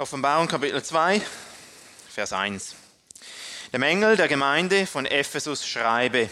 Offenbarung 0.00 0.46
Kapitel 0.46 0.80
2, 0.80 1.20
Vers 2.08 2.32
1. 2.32 2.76
Dem 3.72 3.82
Engel 3.82 4.16
der 4.16 4.28
Gemeinde 4.28 4.86
von 4.86 5.06
Ephesus 5.06 5.66
schreibe, 5.66 6.30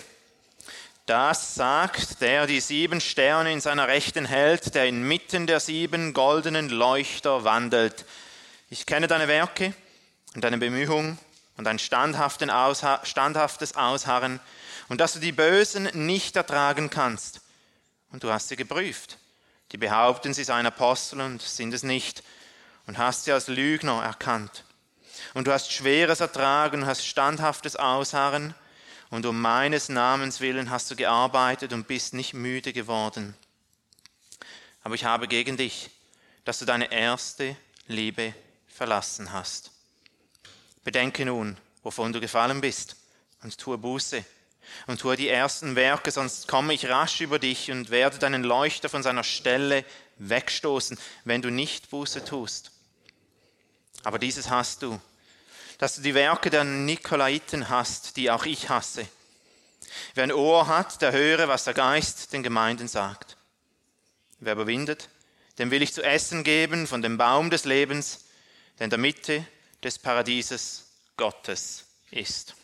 das 1.07 1.57
sagt, 1.57 2.21
der 2.21 2.47
die 2.47 2.61
sieben 2.61 3.01
Sterne 3.01 3.53
in 3.53 3.61
seiner 3.61 3.89
Rechten 3.89 4.25
hält, 4.25 4.77
der 4.77 4.87
inmitten 4.87 5.49
der 5.49 5.59
sieben 5.59 6.13
goldenen 6.13 6.69
Leuchter 6.69 7.43
wandelt. 7.43 8.05
Ich 8.71 8.87
kenne 8.87 9.09
deine 9.09 9.27
Werke 9.27 9.75
und 10.37 10.45
deine 10.45 10.59
Bemühung 10.59 11.19
und 11.57 11.65
dein 11.65 11.81
standhaftes 11.81 12.49
Ausharren 13.75 14.39
und 14.89 15.01
dass 15.01 15.15
du 15.15 15.19
die 15.19 15.33
Bösen 15.33 15.91
nicht 16.07 16.37
ertragen 16.37 16.89
kannst. 16.89 17.41
Und 18.13 18.23
du 18.23 18.31
hast 18.31 18.47
sie 18.47 18.55
geprüft. 18.55 19.19
Die 19.73 19.77
behaupten, 19.77 20.35
sie 20.35 20.45
seien 20.45 20.67
Apostel 20.67 21.21
und 21.21 21.43
sind 21.43 21.75
es 21.75 21.83
nicht 21.83 22.23
und 22.87 22.99
hast 22.99 23.25
sie 23.25 23.33
als 23.33 23.49
Lügner 23.49 24.03
erkannt. 24.03 24.65
Und 25.35 25.47
du 25.47 25.53
hast 25.53 25.73
Schweres 25.73 26.21
ertragen 26.21 26.83
und 26.83 26.87
hast 26.87 27.07
standhaftes 27.07 27.77
Ausharren, 27.77 28.55
und 29.09 29.25
um 29.25 29.41
meines 29.41 29.89
Namens 29.89 30.41
willen 30.41 30.71
hast 30.71 30.91
du 30.91 30.97
gearbeitet 30.97 31.73
und 31.73 31.87
bist 31.87 32.13
nicht 32.13 32.35
müde 32.35 32.73
geworden. 32.73 33.37
Aber 34.83 34.97
ich 34.97 35.05
habe 35.05 35.29
gegen 35.29 35.57
dich, 35.57 35.91
dass 36.45 36.59
du 36.59 36.65
deine 36.65 36.91
erste 36.91 37.57
Liebe 37.87 38.35
verlassen 38.67 39.33
hast. 39.33 39.71
Bedenke 40.83 41.25
nun, 41.25 41.57
wovon 41.83 42.13
du 42.13 42.21
gefallen 42.21 42.61
bist, 42.61 42.97
und 43.43 43.59
tue 43.59 43.79
Buße 43.79 44.25
und 44.87 45.01
tue 45.01 45.17
die 45.17 45.29
ersten 45.29 45.77
Werke, 45.77 46.11
sonst 46.11 46.49
komme 46.49 46.75
ich 46.75 46.89
rasch 46.89 47.21
über 47.21 47.39
dich 47.39 47.71
und 47.71 47.91
werde 47.91 48.19
deinen 48.19 48.43
Leuchter 48.43 48.89
von 48.89 49.03
seiner 49.03 49.25
Stelle 49.25 49.85
wegstoßen, 50.19 50.99
wenn 51.25 51.43
du 51.43 51.51
nicht 51.51 51.91
Buße 51.91 52.25
tust. 52.25 52.73
Aber 54.07 54.21
dieses 54.21 54.51
hast 54.51 54.83
du, 54.83 55.01
dass 55.79 55.97
du 55.97 56.01
die 56.01 56.15
Werke 56.15 56.49
der 56.49 56.63
Nikolaiten 56.63 57.69
hast, 57.69 58.17
die 58.17 58.31
auch 58.31 58.47
ich 58.47 58.69
hasse. 58.69 59.05
Wer 60.15 60.23
ein 60.23 60.33
Ohr 60.33 60.69
hat, 60.69 61.03
der 61.03 61.11
höre, 61.11 61.49
was 61.49 61.65
der 61.65 61.75
Geist 61.75 62.33
den 62.33 62.45
Gemeinden 62.45 62.87
sagt. 62.87 63.37
Wer 64.39 64.53
überwindet, 64.53 65.09
dem 65.59 65.73
will 65.73 65.83
ich 65.83 65.93
zu 65.93 66.05
essen 66.05 66.45
geben 66.45 66.87
von 66.87 67.03
dem 67.03 67.19
Baum 67.19 67.51
des 67.51 67.65
Lebens, 67.65 68.27
der 68.79 68.85
in 68.85 68.91
der 68.91 68.99
Mitte 69.01 69.45
des 69.83 69.99
Paradieses 69.99 70.85
Gottes 71.17 71.87
ist. 72.13 72.55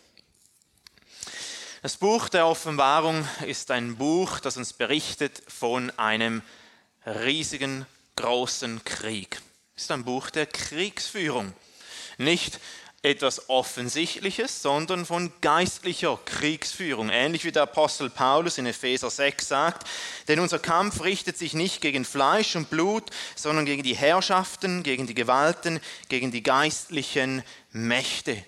Das 1.82 1.96
Buch 1.96 2.28
der 2.28 2.46
Offenbarung 2.46 3.26
ist 3.48 3.72
ein 3.72 3.96
Buch, 3.96 4.38
das 4.38 4.56
uns 4.56 4.74
berichtet 4.74 5.42
von 5.48 5.90
einem 5.98 6.42
riesigen, 7.04 7.84
großen 8.14 8.84
Krieg 8.84 9.42
ist 9.82 9.90
ein 9.90 10.04
Buch 10.04 10.30
der 10.30 10.46
Kriegsführung. 10.46 11.52
Nicht 12.16 12.60
etwas 13.02 13.48
Offensichtliches, 13.50 14.62
sondern 14.62 15.04
von 15.04 15.32
geistlicher 15.40 16.20
Kriegsführung. 16.24 17.10
Ähnlich 17.10 17.44
wie 17.44 17.50
der 17.50 17.64
Apostel 17.64 18.08
Paulus 18.08 18.58
in 18.58 18.66
Epheser 18.66 19.10
6 19.10 19.48
sagt, 19.48 19.88
denn 20.28 20.38
unser 20.38 20.60
Kampf 20.60 21.02
richtet 21.02 21.36
sich 21.36 21.52
nicht 21.54 21.80
gegen 21.80 22.04
Fleisch 22.04 22.54
und 22.54 22.70
Blut, 22.70 23.10
sondern 23.34 23.66
gegen 23.66 23.82
die 23.82 23.96
Herrschaften, 23.96 24.84
gegen 24.84 25.08
die 25.08 25.14
Gewalten, 25.14 25.80
gegen 26.08 26.30
die 26.30 26.44
geistlichen 26.44 27.42
Mächte. 27.72 28.44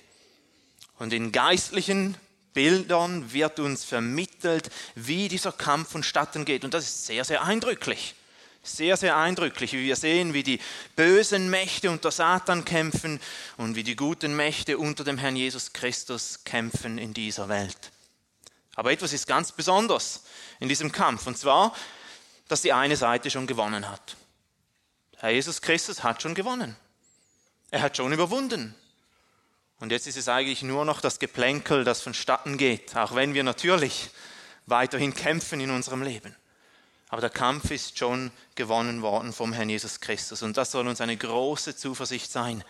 Und 1.00 1.12
in 1.12 1.32
geistlichen 1.32 2.16
Bildern 2.52 3.32
wird 3.32 3.58
uns 3.58 3.82
vermittelt, 3.82 4.70
wie 4.94 5.26
dieser 5.26 5.50
Kampf 5.50 5.91
vonstatten 5.91 6.44
geht. 6.44 6.64
Und 6.64 6.74
das 6.74 6.84
ist 6.84 7.06
sehr, 7.06 7.24
sehr 7.24 7.42
eindrücklich. 7.42 8.14
Sehr, 8.66 8.96
sehr 8.96 9.16
eindrücklich, 9.18 9.74
wie 9.74 9.84
wir 9.84 9.94
sehen, 9.94 10.32
wie 10.32 10.42
die 10.42 10.58
bösen 10.96 11.50
Mächte 11.50 11.90
unter 11.90 12.10
Satan 12.10 12.64
kämpfen 12.64 13.20
und 13.58 13.76
wie 13.76 13.84
die 13.84 13.94
guten 13.94 14.34
Mächte 14.34 14.78
unter 14.78 15.04
dem 15.04 15.18
Herrn 15.18 15.36
Jesus 15.36 15.74
Christus 15.74 16.44
kämpfen 16.44 16.96
in 16.96 17.12
dieser 17.12 17.50
Welt. 17.50 17.92
Aber 18.74 18.91
etwas 18.91 19.12
ist 19.12 19.26
ganz 19.26 19.53
besonders 19.53 20.24
in 20.60 20.70
diesem 20.70 20.91
Kampf, 20.92 21.26
und 21.26 21.36
zwar, 21.36 21.76
dass 22.48 22.62
die 22.62 22.72
eine 22.72 22.97
Seite 22.97 23.30
schon 23.30 23.47
gewonnen 23.47 23.88
hat. 23.88 24.16
Herr 25.19 25.30
Jesus 25.30 25.60
Christus 25.60 26.03
hat 26.03 26.22
schon 26.22 26.34
gewonnen. 26.34 26.74
Er 27.70 27.82
hat 27.82 27.98
schon 27.98 28.12
überwunden. 28.12 28.74
Und 29.78 29.92
jetzt 29.92 30.06
ist 30.06 30.16
es 30.16 30.28
eigentlich 30.28 30.62
nur 30.62 30.86
noch 30.86 31.03
das 31.03 31.19
Geplänkel, 31.19 31.84
das 31.84 32.00
vonstatten 32.00 32.56
geht, 32.56 32.97
auch 32.97 33.14
wenn 33.14 33.34
wir 33.34 33.44
natürlich 33.44 34.08
weiterhin 34.64 35.12
kämpfen 35.12 35.60
in 35.60 35.70
unserem 35.70 36.03
Leben. 36.03 36.34
Aber 37.14 37.20
der 37.20 37.30
Kampf 37.30 37.70
ist 37.70 37.97
schon 37.97 38.32
gewonnen 38.56 39.00
worden 39.00 39.32
vom 39.32 39.52
Herrn 39.52 39.69
Jesus 39.69 40.00
Christus. 40.00 40.42
Und 40.42 40.56
das 40.56 40.72
soll 40.72 40.88
uns 40.88 41.00
eine 41.00 41.16
große 41.16 41.76
Zuversicht 41.76 42.32
sein. 42.32 42.64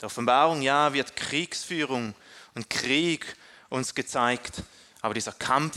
Der 0.00 0.06
Offenbarung, 0.06 0.60
ja, 0.60 0.92
wird 0.92 1.14
Kriegsführung 1.14 2.16
und 2.56 2.68
Krieg 2.68 3.36
uns 3.68 3.94
gezeigt. 3.94 4.64
Aber 5.02 5.14
dieser 5.14 5.30
Kampf 5.30 5.76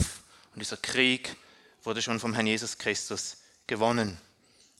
und 0.54 0.58
dieser 0.58 0.76
Krieg 0.76 1.36
wurde 1.84 2.02
schon 2.02 2.18
vom 2.18 2.34
Herrn 2.34 2.48
Jesus 2.48 2.78
Christus 2.78 3.36
gewonnen. 3.68 4.20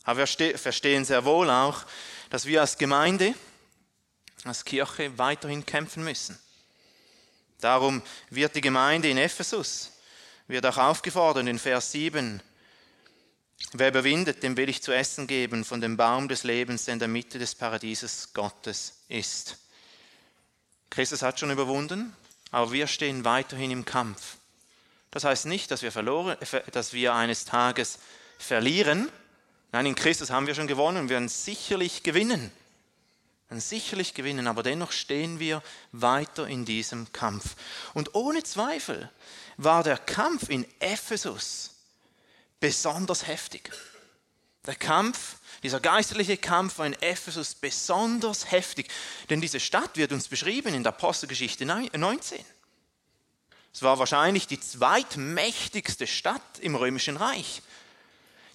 Aber 0.02 0.18
wir 0.18 0.58
verstehen 0.58 1.04
sehr 1.04 1.24
wohl 1.24 1.50
auch, 1.50 1.84
dass 2.30 2.46
wir 2.46 2.62
als 2.62 2.78
Gemeinde, 2.78 3.32
als 4.42 4.64
Kirche 4.64 5.16
weiterhin 5.16 5.64
kämpfen 5.64 6.02
müssen. 6.02 6.36
Darum 7.60 8.02
wird 8.30 8.56
die 8.56 8.60
Gemeinde 8.60 9.08
in 9.08 9.18
Ephesus, 9.18 9.92
wird 10.48 10.66
auch 10.66 10.78
aufgefordert 10.78 11.46
in 11.46 11.60
Vers 11.60 11.92
7, 11.92 12.42
Wer 13.72 13.88
überwindet, 13.88 14.42
dem 14.42 14.56
will 14.56 14.68
ich 14.68 14.82
zu 14.82 14.92
essen 14.92 15.26
geben 15.26 15.64
von 15.64 15.80
dem 15.80 15.96
Baum 15.96 16.28
des 16.28 16.44
Lebens, 16.44 16.86
der 16.86 16.94
in 16.94 17.00
der 17.00 17.08
Mitte 17.08 17.38
des 17.38 17.54
Paradieses 17.54 18.32
Gottes 18.32 19.00
ist. 19.08 19.58
Christus 20.90 21.22
hat 21.22 21.38
schon 21.38 21.50
überwunden, 21.50 22.14
aber 22.50 22.72
wir 22.72 22.86
stehen 22.86 23.24
weiterhin 23.24 23.70
im 23.70 23.84
Kampf. 23.84 24.36
Das 25.10 25.24
heißt 25.24 25.46
nicht, 25.46 25.70
dass 25.70 25.82
wir, 25.82 25.92
verloren, 25.92 26.36
dass 26.72 26.92
wir 26.92 27.14
eines 27.14 27.44
Tages 27.44 27.98
verlieren. 28.38 29.10
Nein, 29.72 29.86
in 29.86 29.94
Christus 29.94 30.30
haben 30.30 30.46
wir 30.46 30.54
schon 30.54 30.66
gewonnen 30.66 30.98
und 30.98 31.08
werden 31.08 31.28
sicherlich 31.28 32.02
gewinnen. 32.02 32.50
Wir 33.50 33.60
sicherlich 33.60 34.14
gewinnen, 34.14 34.46
aber 34.46 34.62
dennoch 34.62 34.92
stehen 34.92 35.40
wir 35.40 35.62
weiter 35.92 36.46
in 36.46 36.64
diesem 36.64 37.12
Kampf. 37.12 37.56
Und 37.94 38.14
ohne 38.14 38.42
Zweifel 38.42 39.10
war 39.56 39.82
der 39.82 39.96
Kampf 39.96 40.50
in 40.50 40.66
Ephesus 40.80 41.77
besonders 42.60 43.26
heftig. 43.26 43.70
Der 44.66 44.74
Kampf, 44.74 45.36
dieser 45.62 45.80
geistliche 45.80 46.36
Kampf 46.36 46.78
war 46.78 46.86
in 46.86 46.94
Ephesus 46.94 47.54
besonders 47.54 48.50
heftig, 48.50 48.88
denn 49.30 49.40
diese 49.40 49.60
Stadt 49.60 49.96
wird 49.96 50.12
uns 50.12 50.28
beschrieben 50.28 50.74
in 50.74 50.82
der 50.82 50.92
Apostelgeschichte 50.92 51.64
19. 51.64 52.44
Es 53.72 53.82
war 53.82 53.98
wahrscheinlich 53.98 54.46
die 54.46 54.60
zweitmächtigste 54.60 56.06
Stadt 56.06 56.58
im 56.60 56.74
römischen 56.74 57.16
Reich. 57.16 57.62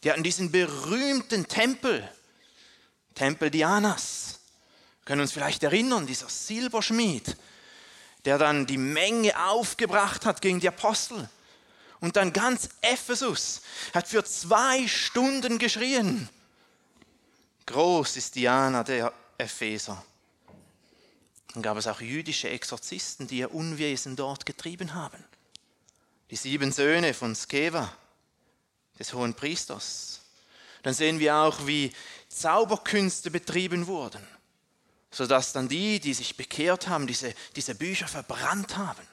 Die 0.04 0.12
hatten 0.12 0.24
diesen 0.24 0.52
berühmten 0.52 1.48
Tempel, 1.48 2.08
Tempel 3.16 3.50
Dianas. 3.50 4.40
Wir 5.00 5.06
können 5.06 5.22
uns 5.22 5.32
vielleicht 5.32 5.64
erinnern, 5.64 6.08
dieser 6.08 6.30
Silberschmied, 6.30 7.38
der 8.26 8.38
dann 8.38 8.66
die 8.66 8.78
Menge 8.78 9.38
aufgebracht 9.48 10.26
hat 10.26 10.42
gegen 10.42 10.60
die 10.60 10.68
Apostel. 10.68 11.30
Und 12.04 12.18
dann 12.18 12.34
ganz 12.34 12.68
Ephesus 12.82 13.62
hat 13.94 14.10
für 14.10 14.26
zwei 14.26 14.86
Stunden 14.90 15.58
geschrien. 15.58 16.28
Groß 17.66 18.18
ist 18.18 18.36
Diana 18.36 18.84
der 18.84 19.14
Epheser. 19.38 20.04
Dann 21.54 21.64
gab 21.64 21.78
es 21.78 21.88
auch 21.88 22.02
jüdische 22.02 22.50
Exorzisten, 22.50 23.28
die 23.28 23.38
ihr 23.38 23.54
Unwesen 23.54 24.18
dort 24.18 24.46
getrieben 24.46 24.94
haben. 24.94 25.24
Die 26.30 26.36
sieben 26.36 26.74
Söhne 26.74 27.14
von 27.14 27.36
Skeva, 27.36 27.90
des 29.00 29.14
hohen 29.14 29.34
Priesters. 29.34 30.20
Dann 30.82 30.94
sehen 30.94 31.20
wir 31.20 31.38
auch, 31.38 31.66
wie 31.68 31.94
Zauberkünste 32.28 33.32
betrieben 33.32 33.88
wurden, 33.88 34.28
sodass 35.10 35.54
dann 35.54 35.70
die, 35.70 36.02
die 36.02 36.14
sich 36.14 36.36
bekehrt 36.36 36.90
haben, 36.90 37.08
diese, 37.08 37.34
diese 37.56 37.76
Bücher 37.76 38.10
verbrannt 38.10 38.76
haben. 38.76 39.13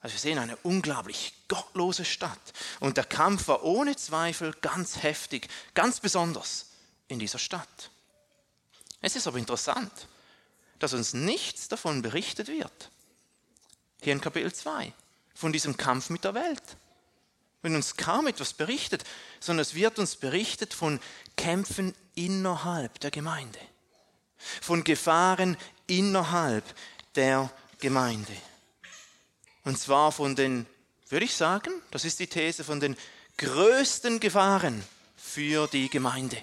Also 0.00 0.14
wir 0.14 0.20
sehen 0.20 0.38
eine 0.38 0.56
unglaublich 0.58 1.34
gottlose 1.48 2.04
Stadt. 2.04 2.52
Und 2.80 2.96
der 2.96 3.04
Kampf 3.04 3.48
war 3.48 3.62
ohne 3.64 3.96
Zweifel 3.96 4.54
ganz 4.62 5.02
heftig, 5.02 5.48
ganz 5.74 6.00
besonders 6.00 6.66
in 7.08 7.18
dieser 7.18 7.38
Stadt. 7.38 7.90
Es 9.02 9.16
ist 9.16 9.26
aber 9.26 9.38
interessant, 9.38 9.92
dass 10.78 10.94
uns 10.94 11.12
nichts 11.12 11.68
davon 11.68 12.00
berichtet 12.00 12.48
wird. 12.48 12.90
Hier 14.02 14.14
in 14.14 14.20
Kapitel 14.20 14.52
2, 14.52 14.92
von 15.34 15.52
diesem 15.52 15.76
Kampf 15.76 16.08
mit 16.08 16.24
der 16.24 16.34
Welt. 16.34 16.62
Wenn 17.60 17.76
uns 17.76 17.96
kaum 17.96 18.26
etwas 18.26 18.54
berichtet, 18.54 19.04
sondern 19.38 19.62
es 19.62 19.74
wird 19.74 19.98
uns 19.98 20.16
berichtet 20.16 20.72
von 20.72 20.98
Kämpfen 21.36 21.94
innerhalb 22.14 22.98
der 23.00 23.10
Gemeinde, 23.10 23.58
von 24.62 24.82
Gefahren 24.82 25.58
innerhalb 25.86 26.64
der 27.14 27.50
Gemeinde. 27.78 28.32
Und 29.64 29.78
zwar 29.78 30.12
von 30.12 30.36
den, 30.36 30.66
würde 31.08 31.24
ich 31.24 31.34
sagen, 31.34 31.72
das 31.90 32.04
ist 32.04 32.18
die 32.20 32.26
These, 32.26 32.64
von 32.64 32.80
den 32.80 32.96
größten 33.36 34.20
Gefahren 34.20 34.84
für 35.16 35.66
die 35.66 35.88
Gemeinde. 35.88 36.42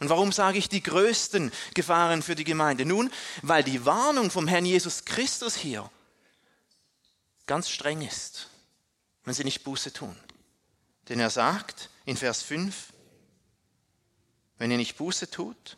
Und 0.00 0.08
warum 0.10 0.30
sage 0.32 0.58
ich 0.58 0.68
die 0.68 0.82
größten 0.82 1.50
Gefahren 1.74 2.22
für 2.22 2.34
die 2.34 2.44
Gemeinde? 2.44 2.84
Nun, 2.84 3.10
weil 3.42 3.64
die 3.64 3.84
Warnung 3.84 4.30
vom 4.30 4.46
Herrn 4.46 4.64
Jesus 4.64 5.04
Christus 5.04 5.56
hier 5.56 5.90
ganz 7.46 7.68
streng 7.68 8.02
ist, 8.02 8.48
wenn 9.24 9.34
sie 9.34 9.44
nicht 9.44 9.64
Buße 9.64 9.92
tun. 9.92 10.16
Denn 11.08 11.18
er 11.18 11.30
sagt 11.30 11.90
in 12.04 12.16
Vers 12.16 12.42
5, 12.42 12.92
wenn 14.58 14.70
ihr 14.70 14.76
nicht 14.76 14.96
Buße 14.96 15.30
tut, 15.30 15.76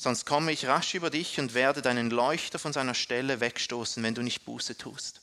sonst 0.00 0.24
komme 0.24 0.50
ich 0.50 0.66
rasch 0.66 0.94
über 0.94 1.10
dich 1.10 1.38
und 1.38 1.52
werde 1.52 1.82
deinen 1.82 2.08
Leuchter 2.08 2.58
von 2.58 2.72
seiner 2.72 2.94
Stelle 2.94 3.40
wegstoßen, 3.40 4.02
wenn 4.02 4.14
du 4.14 4.22
nicht 4.22 4.46
Buße 4.46 4.78
tust. 4.78 5.20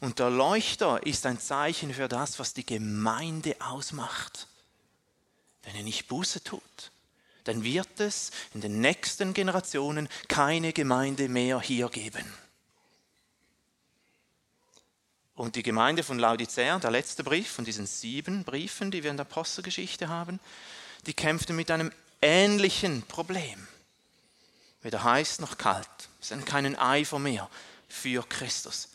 Und 0.00 0.18
der 0.18 0.30
Leuchter 0.30 1.04
ist 1.04 1.26
ein 1.26 1.38
Zeichen 1.38 1.92
für 1.92 2.08
das, 2.08 2.38
was 2.38 2.54
die 2.54 2.64
Gemeinde 2.64 3.54
ausmacht. 3.60 4.46
Wenn 5.62 5.76
er 5.76 5.82
nicht 5.82 6.06
Buße 6.06 6.42
tut, 6.42 6.90
dann 7.44 7.64
wird 7.64 8.00
es 8.00 8.30
in 8.54 8.62
den 8.62 8.80
nächsten 8.80 9.34
Generationen 9.34 10.08
keine 10.28 10.72
Gemeinde 10.72 11.28
mehr 11.28 11.60
hier 11.60 11.90
geben. 11.90 12.24
Und 15.34 15.54
die 15.54 15.62
Gemeinde 15.62 16.02
von 16.02 16.18
Laodicea, 16.18 16.78
der 16.78 16.90
letzte 16.90 17.22
Brief 17.22 17.50
von 17.50 17.66
diesen 17.66 17.86
sieben 17.86 18.42
Briefen, 18.42 18.90
die 18.90 19.02
wir 19.02 19.10
in 19.10 19.18
der 19.18 19.26
Apostelgeschichte 19.26 20.08
haben, 20.08 20.40
die 21.04 21.12
kämpfte 21.12 21.52
mit 21.52 21.70
einem 21.70 21.92
ähnlichen 22.26 23.02
Problem. 23.02 23.68
Weder 24.82 25.04
heiß 25.04 25.38
noch 25.38 25.56
kalt. 25.56 25.88
Es 26.20 26.28
sind 26.28 26.44
keinen 26.44 26.76
Eifer 26.76 27.20
mehr 27.20 27.48
für 27.88 28.26
Christus. 28.28 28.88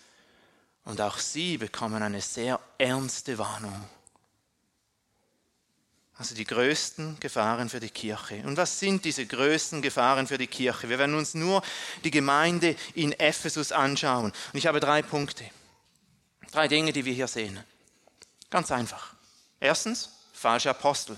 Und 0.83 0.99
auch 0.99 1.17
sie 1.17 1.57
bekommen 1.57 2.03
eine 2.03 2.21
sehr 2.21 2.59
ernste 2.77 3.37
Warnung. 3.37 3.87
Also 6.17 6.35
die 6.35 6.43
größten 6.43 7.19
Gefahren 7.19 7.69
für 7.69 7.79
die 7.79 7.89
Kirche. 7.89 8.43
Und 8.45 8.57
was 8.57 8.79
sind 8.79 9.05
diese 9.05 9.25
größten 9.25 9.81
Gefahren 9.81 10.27
für 10.27 10.37
die 10.37 10.47
Kirche? 10.47 10.89
Wir 10.89 10.99
werden 10.99 11.15
uns 11.15 11.33
nur 11.33 11.63
die 12.03 12.11
Gemeinde 12.11 12.75
in 12.93 13.13
Ephesus 13.13 13.71
anschauen. 13.71 14.33
Und 14.53 14.59
ich 14.59 14.67
habe 14.67 14.81
drei 14.81 15.01
Punkte. 15.01 15.49
Drei 16.51 16.67
Dinge, 16.67 16.91
die 16.91 17.05
wir 17.05 17.13
hier 17.13 17.27
sehen. 17.27 17.63
Ganz 18.49 18.71
einfach. 18.71 19.13
Erstens, 19.59 20.09
falsche 20.33 20.69
Apostel. 20.69 21.17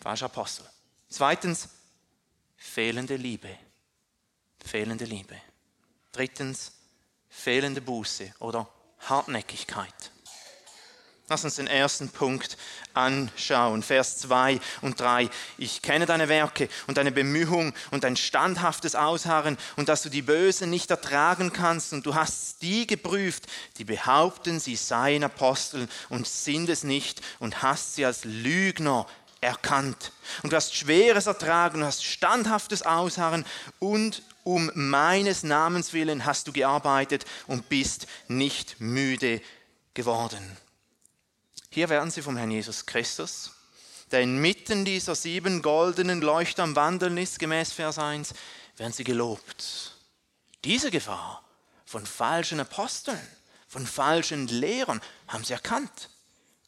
Falsche 0.00 0.24
Apostel. 0.24 0.64
Zweitens, 1.10 1.68
fehlende 2.56 3.16
Liebe. 3.16 3.48
Fehlende 4.64 5.04
Liebe. 5.04 5.34
Drittens, 6.12 6.72
fehlende 7.28 7.80
Buße 7.80 8.32
oder 8.38 8.68
Hartnäckigkeit. 9.00 10.12
Lass 11.28 11.44
uns 11.44 11.56
den 11.56 11.68
ersten 11.68 12.08
Punkt 12.08 12.56
anschauen, 12.92 13.84
Vers 13.84 14.18
2 14.18 14.60
und 14.82 14.98
3. 14.98 15.30
Ich 15.58 15.80
kenne 15.80 16.06
deine 16.06 16.28
Werke 16.28 16.68
und 16.88 16.98
deine 16.98 17.12
Bemühung 17.12 17.72
und 17.92 18.02
dein 18.02 18.16
standhaftes 18.16 18.96
Ausharren 18.96 19.56
und 19.76 19.88
dass 19.88 20.02
du 20.02 20.08
die 20.08 20.22
Bösen 20.22 20.70
nicht 20.70 20.90
ertragen 20.90 21.52
kannst 21.52 21.92
und 21.92 22.04
du 22.04 22.16
hast 22.16 22.62
die 22.62 22.86
geprüft, 22.86 23.46
die 23.78 23.84
behaupten, 23.84 24.58
sie 24.58 24.74
seien 24.74 25.22
Apostel 25.22 25.88
und 26.08 26.26
sind 26.26 26.68
es 26.68 26.82
nicht 26.82 27.20
und 27.38 27.62
hast 27.62 27.94
sie 27.94 28.04
als 28.04 28.24
Lügner 28.24 29.06
erkannt. 29.40 30.12
Und 30.42 30.52
du 30.52 30.56
hast 30.56 30.74
Schweres 30.74 31.26
ertragen, 31.26 31.80
du 31.80 31.86
hast 31.86 32.04
standhaftes 32.04 32.82
Ausharren 32.82 33.44
und 33.78 34.22
um 34.44 34.70
meines 34.74 35.42
Namens 35.42 35.92
willen 35.92 36.24
hast 36.24 36.48
du 36.48 36.52
gearbeitet 36.52 37.24
und 37.46 37.68
bist 37.68 38.06
nicht 38.28 38.80
müde 38.80 39.40
geworden. 39.94 40.56
Hier 41.70 41.88
werden 41.88 42.10
sie 42.10 42.22
vom 42.22 42.36
Herrn 42.36 42.50
Jesus 42.50 42.86
Christus, 42.86 43.52
der 44.10 44.22
inmitten 44.22 44.84
dieser 44.84 45.14
sieben 45.14 45.62
goldenen 45.62 46.20
Leuchter 46.20 46.64
am 46.64 46.74
Wandeln 46.74 47.16
ist, 47.16 47.38
gemäß 47.38 47.72
Vers 47.72 47.98
1, 47.98 48.34
werden 48.76 48.92
sie 48.92 49.04
gelobt. 49.04 49.94
Diese 50.64 50.90
Gefahr 50.90 51.44
von 51.84 52.04
falschen 52.06 52.60
Aposteln, 52.60 53.20
von 53.68 53.86
falschen 53.86 54.48
Lehrern 54.48 55.00
haben 55.28 55.44
sie 55.44 55.52
erkannt, 55.52 56.10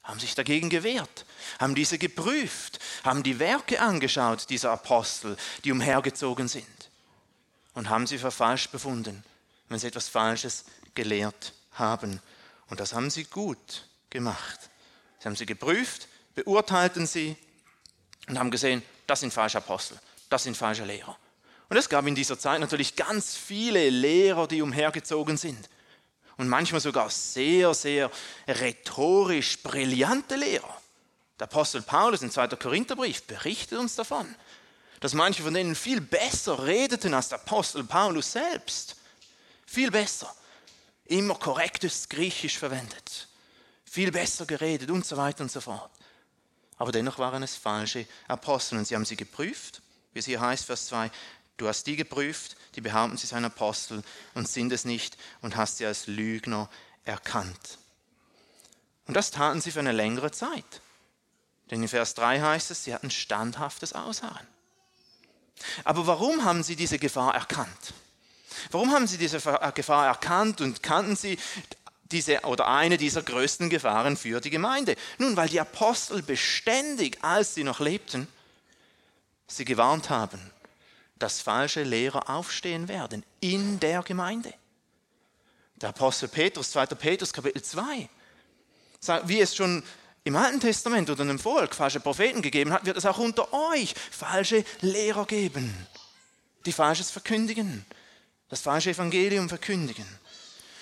haben 0.02 0.18
sich 0.18 0.34
dagegen 0.34 0.68
gewehrt, 0.68 1.26
haben 1.60 1.74
diese 1.74 1.98
geprüft, 1.98 2.80
haben 3.04 3.22
die 3.22 3.38
Werke 3.38 3.80
angeschaut 3.80 4.50
dieser 4.50 4.72
Apostel, 4.72 5.36
die 5.64 5.72
umhergezogen 5.72 6.48
sind 6.48 6.66
und 7.74 7.88
haben 7.88 8.06
sie 8.06 8.18
für 8.18 8.30
falsch 8.30 8.68
befunden, 8.68 9.24
wenn 9.68 9.78
sie 9.78 9.86
etwas 9.86 10.08
Falsches 10.08 10.64
gelehrt 10.94 11.52
haben. 11.72 12.20
Und 12.68 12.80
das 12.80 12.92
haben 12.92 13.10
sie 13.10 13.24
gut 13.24 13.86
gemacht. 14.10 14.58
Sie 15.20 15.26
haben 15.28 15.36
sie 15.36 15.46
geprüft, 15.46 16.08
beurteilten 16.34 17.06
sie 17.06 17.36
und 18.28 18.38
haben 18.38 18.50
gesehen, 18.50 18.82
das 19.06 19.20
sind 19.20 19.32
falsche 19.32 19.58
Apostel, 19.58 19.98
das 20.28 20.44
sind 20.44 20.56
falsche 20.56 20.84
Lehrer. 20.84 21.16
Und 21.68 21.76
es 21.76 21.88
gab 21.88 22.06
in 22.06 22.14
dieser 22.14 22.38
Zeit 22.38 22.60
natürlich 22.60 22.96
ganz 22.96 23.34
viele 23.34 23.88
Lehrer, 23.88 24.46
die 24.46 24.62
umhergezogen 24.62 25.36
sind. 25.36 25.68
Und 26.36 26.48
manchmal 26.48 26.80
sogar 26.80 27.10
sehr, 27.10 27.74
sehr 27.74 28.10
rhetorisch 28.48 29.62
brillante 29.62 30.36
Lehrer. 30.36 30.80
Der 31.38 31.46
Apostel 31.46 31.82
Paulus 31.82 32.22
im 32.22 32.30
2. 32.30 32.48
Korintherbrief 32.48 33.24
berichtet 33.24 33.78
uns 33.78 33.94
davon, 33.94 34.34
dass 35.00 35.14
manche 35.14 35.42
von 35.42 35.54
denen 35.54 35.74
viel 35.74 36.00
besser 36.00 36.64
redeten 36.64 37.14
als 37.14 37.28
der 37.28 37.38
Apostel 37.38 37.84
Paulus 37.84 38.32
selbst. 38.32 38.96
Viel 39.66 39.90
besser. 39.90 40.34
Immer 41.06 41.34
korrektes 41.34 42.08
Griechisch 42.08 42.58
verwendet 42.58 43.28
viel 43.92 44.10
besser 44.10 44.46
geredet 44.46 44.90
und 44.90 45.04
so 45.04 45.18
weiter 45.18 45.42
und 45.42 45.52
so 45.52 45.60
fort. 45.60 45.90
Aber 46.78 46.92
dennoch 46.92 47.18
waren 47.18 47.42
es 47.42 47.56
falsche 47.56 48.06
Apostel 48.26 48.78
und 48.78 48.86
sie 48.86 48.94
haben 48.94 49.04
sie 49.04 49.16
geprüft, 49.16 49.82
wie 50.14 50.20
es 50.20 50.24
hier 50.24 50.40
heißt, 50.40 50.64
Vers 50.64 50.86
2, 50.86 51.10
du 51.62 51.68
hast 51.68 51.86
die 51.86 51.96
geprüft, 51.96 52.56
die 52.74 52.80
behaupten, 52.80 53.16
sie 53.16 53.26
seien 53.26 53.44
Apostel 53.44 54.02
und 54.34 54.48
sind 54.48 54.72
es 54.72 54.84
nicht 54.84 55.16
und 55.40 55.56
hast 55.56 55.78
sie 55.78 55.86
als 55.86 56.08
Lügner 56.08 56.68
erkannt. 57.04 57.78
Und 59.06 59.16
das 59.16 59.30
taten 59.30 59.60
sie 59.60 59.70
für 59.70 59.78
eine 59.78 59.92
längere 59.92 60.32
Zeit. 60.32 60.80
Denn 61.70 61.82
in 61.82 61.88
Vers 61.88 62.14
3 62.14 62.40
heißt 62.40 62.70
es, 62.70 62.84
sie 62.84 62.92
hatten 62.92 63.10
standhaftes 63.10 63.92
Ausharren. 63.92 64.46
Aber 65.84 66.06
warum 66.06 66.44
haben 66.44 66.62
sie 66.64 66.76
diese 66.76 66.98
Gefahr 66.98 67.34
erkannt? 67.34 67.94
Warum 68.70 68.90
haben 68.90 69.06
sie 69.06 69.16
diese 69.16 69.40
Gefahr 69.74 70.06
erkannt 70.06 70.60
und 70.60 70.82
kannten 70.82 71.16
sie 71.16 71.38
diese 72.10 72.40
oder 72.40 72.68
eine 72.68 72.98
dieser 72.98 73.22
größten 73.22 73.70
Gefahren 73.70 74.18
für 74.18 74.40
die 74.40 74.50
Gemeinde. 74.50 74.96
Nun, 75.16 75.34
weil 75.34 75.48
die 75.48 75.60
Apostel 75.60 76.22
beständig, 76.22 77.24
als 77.24 77.54
sie 77.54 77.64
noch 77.64 77.80
lebten, 77.80 78.28
sie 79.46 79.64
gewarnt 79.64 80.10
haben, 80.10 80.52
dass 81.22 81.40
falsche 81.40 81.84
Lehrer 81.84 82.28
aufstehen 82.28 82.88
werden 82.88 83.24
in 83.40 83.78
der 83.78 84.02
Gemeinde. 84.02 84.52
Der 85.76 85.90
Apostel 85.90 86.28
Petrus, 86.28 86.72
2. 86.72 86.86
Petrus 86.86 87.32
Kapitel 87.32 87.62
2, 87.62 88.08
sagt, 88.98 89.28
wie 89.28 89.40
es 89.40 89.54
schon 89.54 89.84
im 90.24 90.34
Alten 90.34 90.58
Testament 90.58 91.10
oder 91.10 91.24
dem 91.24 91.38
Volk 91.38 91.74
falsche 91.74 92.00
Propheten 92.00 92.42
gegeben 92.42 92.72
hat, 92.72 92.86
wird 92.86 92.96
es 92.96 93.06
auch 93.06 93.18
unter 93.18 93.52
euch 93.52 93.94
falsche 94.10 94.64
Lehrer 94.80 95.24
geben, 95.24 95.72
die 96.66 96.72
Falsches 96.72 97.10
verkündigen, 97.10 97.86
das 98.48 98.60
falsche 98.60 98.90
Evangelium 98.90 99.48
verkündigen. 99.48 100.06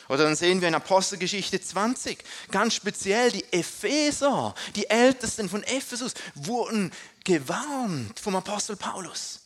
Oder 0.09 0.25
dann 0.25 0.37
sehen 0.37 0.63
wir 0.63 0.69
in 0.69 0.75
Apostelgeschichte 0.75 1.61
20, 1.61 2.25
ganz 2.51 2.75
speziell 2.75 3.31
die 3.31 3.45
Epheser, 3.53 4.55
die 4.75 4.89
Ältesten 4.89 5.49
von 5.51 5.63
Ephesus, 5.63 6.15
wurden 6.35 6.93
gewarnt 7.25 8.19
vom 8.19 8.37
Apostel 8.37 8.77
Paulus. 8.77 9.40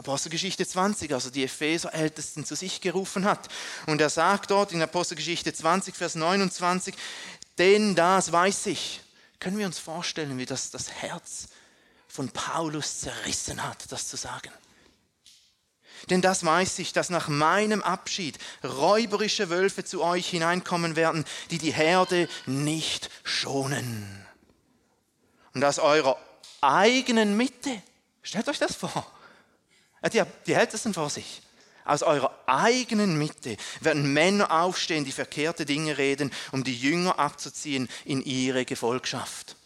Apostelgeschichte 0.00 0.66
20, 0.66 1.12
also 1.12 1.28
die 1.28 1.44
Epheser 1.44 1.92
Ältesten 1.92 2.46
zu 2.46 2.54
sich 2.54 2.80
gerufen 2.80 3.26
hat. 3.26 3.48
Und 3.84 4.00
er 4.00 4.08
sagt 4.08 4.50
dort 4.50 4.72
in 4.72 4.80
Apostelgeschichte 4.80 5.52
20, 5.52 5.94
Vers 5.94 6.14
29, 6.14 6.94
denn 7.58 7.94
das 7.94 8.32
weiß 8.32 8.66
ich. 8.66 9.02
Können 9.40 9.58
wir 9.58 9.66
uns 9.66 9.78
vorstellen, 9.78 10.38
wie 10.38 10.46
das 10.46 10.70
das 10.70 10.90
Herz 10.90 11.48
von 12.08 12.30
Paulus 12.30 13.00
zerrissen 13.00 13.62
hat, 13.62 13.92
das 13.92 14.08
zu 14.08 14.16
sagen? 14.16 14.50
Denn 16.08 16.22
das 16.22 16.46
weiß 16.46 16.78
ich, 16.78 16.94
dass 16.94 17.10
nach 17.10 17.28
meinem 17.28 17.82
Abschied 17.82 18.38
räuberische 18.64 19.50
Wölfe 19.50 19.84
zu 19.84 20.02
euch 20.02 20.30
hineinkommen 20.30 20.96
werden, 20.96 21.26
die 21.50 21.58
die 21.58 21.74
Herde 21.74 22.26
nicht 22.46 23.10
schonen. 23.22 24.26
Und 25.52 25.62
aus 25.62 25.78
eurer 25.78 26.16
eigenen 26.62 27.36
Mitte, 27.36 27.82
stellt 28.22 28.48
euch 28.48 28.58
das 28.58 28.74
vor, 28.74 29.06
die, 30.08 30.22
die 30.46 30.54
Ältesten 30.54 30.94
vor 30.94 31.10
sich, 31.10 31.42
aus 31.84 32.02
eurer 32.02 32.32
eigenen 32.46 33.18
Mitte 33.18 33.56
werden 33.80 34.12
Männer 34.12 34.50
aufstehen, 34.50 35.04
die 35.04 35.12
verkehrte 35.12 35.66
Dinge 35.66 35.98
reden, 35.98 36.32
um 36.52 36.62
die 36.62 36.76
Jünger 36.76 37.18
abzuziehen 37.18 37.88
in 38.04 38.22
ihre 38.22 38.64
Gefolgschaft. 38.64 39.56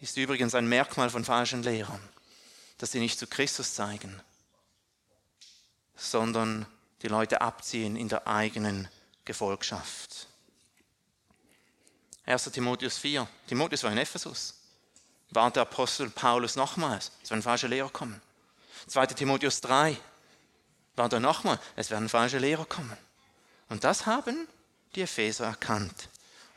Ist 0.00 0.16
übrigens 0.16 0.54
ein 0.54 0.68
Merkmal 0.68 1.10
von 1.10 1.24
falschen 1.24 1.62
Lehrern, 1.62 2.00
dass 2.78 2.92
sie 2.92 3.00
nicht 3.00 3.18
zu 3.18 3.26
Christus 3.26 3.74
zeigen, 3.74 4.20
sondern 5.96 6.66
die 7.02 7.08
Leute 7.08 7.40
abziehen 7.40 7.96
in 7.96 8.08
der 8.08 8.26
eigenen 8.26 8.88
Gefolgschaft. 9.24 10.28
1. 12.24 12.44
Timotheus 12.44 12.98
4. 12.98 13.28
Timotheus 13.46 13.82
war 13.84 13.92
in 13.92 13.98
Ephesus. 13.98 14.54
warnt 15.30 15.56
der 15.56 15.62
Apostel 15.62 16.08
Paulus 16.08 16.56
nochmals, 16.56 17.12
es 17.22 17.30
werden 17.30 17.42
falsche 17.42 17.66
Lehrer 17.66 17.90
kommen. 17.90 18.20
2. 18.88 19.06
Timotheus 19.06 19.60
3 19.60 19.96
warnt 20.94 21.12
er 21.12 21.20
nochmal, 21.20 21.58
es 21.76 21.90
werden 21.90 22.08
falsche 22.08 22.38
Lehrer 22.38 22.64
kommen. 22.64 22.96
Und 23.68 23.84
das 23.84 24.06
haben 24.06 24.46
die 24.94 25.02
Epheser 25.02 25.46
erkannt. 25.46 26.08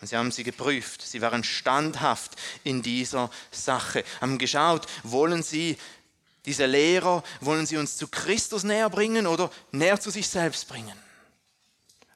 Und 0.01 0.07
sie 0.07 0.15
haben 0.15 0.31
sie 0.31 0.43
geprüft. 0.43 1.01
Sie 1.01 1.21
waren 1.21 1.43
standhaft 1.43 2.31
in 2.63 2.81
dieser 2.81 3.29
Sache. 3.51 4.03
Haben 4.21 4.37
geschaut, 4.37 4.87
wollen 5.03 5.43
sie 5.43 5.77
diese 6.45 6.65
Lehrer, 6.65 7.23
wollen 7.41 7.65
sie 7.65 7.77
uns 7.77 7.97
zu 7.97 8.07
Christus 8.07 8.63
näher 8.63 8.89
bringen 8.89 9.27
oder 9.27 9.51
näher 9.71 9.99
zu 9.99 10.09
sich 10.09 10.27
selbst 10.27 10.69
bringen? 10.69 10.97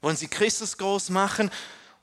Wollen 0.01 0.15
sie 0.15 0.27
Christus 0.27 0.77
groß 0.77 1.09
machen 1.09 1.51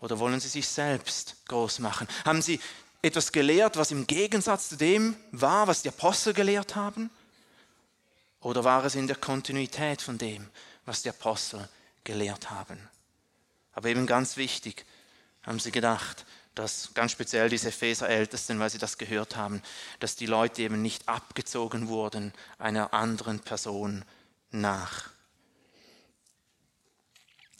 oder 0.00 0.18
wollen 0.18 0.40
sie 0.40 0.48
sich 0.48 0.68
selbst 0.68 1.36
groß 1.48 1.78
machen? 1.78 2.06
Haben 2.24 2.42
sie 2.42 2.60
etwas 3.02 3.32
gelehrt, 3.32 3.76
was 3.78 3.90
im 3.90 4.06
Gegensatz 4.06 4.68
zu 4.68 4.76
dem 4.76 5.16
war, 5.32 5.66
was 5.66 5.82
die 5.82 5.88
Apostel 5.88 6.34
gelehrt 6.34 6.76
haben? 6.76 7.10
Oder 8.40 8.64
war 8.64 8.84
es 8.84 8.94
in 8.94 9.06
der 9.06 9.16
Kontinuität 9.16 10.00
von 10.00 10.18
dem, 10.18 10.48
was 10.86 11.02
die 11.02 11.10
Apostel 11.10 11.68
gelehrt 12.04 12.50
haben? 12.50 12.88
Aber 13.72 13.88
eben 13.88 14.06
ganz 14.06 14.36
wichtig, 14.36 14.84
haben 15.42 15.60
sie 15.60 15.72
gedacht, 15.72 16.26
dass 16.54 16.92
ganz 16.94 17.12
speziell 17.12 17.48
diese 17.48 17.68
Epheser-Ältesten, 17.68 18.58
weil 18.58 18.70
sie 18.70 18.78
das 18.78 18.98
gehört 18.98 19.36
haben, 19.36 19.62
dass 20.00 20.16
die 20.16 20.26
Leute 20.26 20.62
eben 20.62 20.82
nicht 20.82 21.08
abgezogen 21.08 21.88
wurden 21.88 22.32
einer 22.58 22.92
anderen 22.92 23.40
Person 23.40 24.04
nach. 24.50 25.10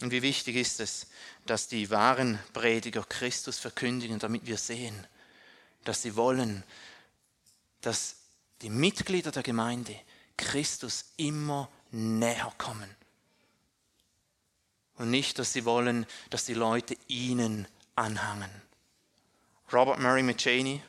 Und 0.00 0.10
wie 0.10 0.22
wichtig 0.22 0.56
ist 0.56 0.80
es, 0.80 1.06
dass 1.46 1.68
die 1.68 1.90
wahren 1.90 2.38
Prediger 2.52 3.04
Christus 3.04 3.58
verkündigen, 3.58 4.18
damit 4.18 4.46
wir 4.46 4.56
sehen, 4.56 5.06
dass 5.84 6.02
sie 6.02 6.16
wollen, 6.16 6.64
dass 7.80 8.16
die 8.62 8.70
Mitglieder 8.70 9.30
der 9.30 9.42
Gemeinde 9.42 9.98
Christus 10.40 11.04
immer 11.18 11.68
näher 11.90 12.52
kommen. 12.56 12.88
Und 14.96 15.10
nicht, 15.10 15.38
dass 15.38 15.52
sie 15.52 15.64
wollen, 15.64 16.06
dass 16.30 16.46
die 16.46 16.54
Leute 16.54 16.96
ihnen 17.08 17.68
anhangen. 17.94 18.50
Robert 19.72 20.00
Murray 20.00 20.22
McChaney 20.22 20.82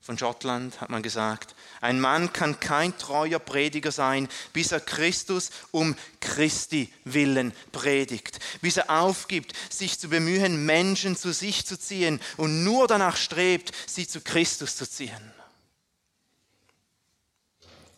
von 0.00 0.16
Schottland 0.16 0.80
hat 0.80 0.88
man 0.88 1.02
gesagt, 1.02 1.56
ein 1.80 2.00
Mann 2.00 2.32
kann 2.32 2.60
kein 2.60 2.96
treuer 2.96 3.40
Prediger 3.40 3.90
sein, 3.90 4.28
bis 4.52 4.70
er 4.70 4.80
Christus 4.80 5.50
um 5.72 5.96
Christi 6.20 6.92
willen 7.04 7.52
predigt, 7.72 8.38
bis 8.62 8.76
er 8.76 8.88
aufgibt, 8.88 9.52
sich 9.68 9.98
zu 9.98 10.08
bemühen, 10.08 10.64
Menschen 10.64 11.16
zu 11.16 11.32
sich 11.32 11.66
zu 11.66 11.76
ziehen 11.76 12.20
und 12.36 12.62
nur 12.62 12.86
danach 12.86 13.16
strebt, 13.16 13.72
sie 13.86 14.06
zu 14.06 14.20
Christus 14.20 14.76
zu 14.76 14.88
ziehen. 14.88 15.32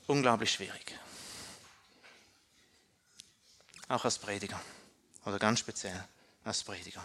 Unglaublich 0.09 0.51
schwierig. 0.51 0.99
Auch 3.89 4.07
als 4.07 4.19
Prediger 4.19 4.59
oder 5.27 5.39
ganz 5.39 5.61
speziell 5.61 6.03
als 6.45 6.65
Prediger. 6.65 7.05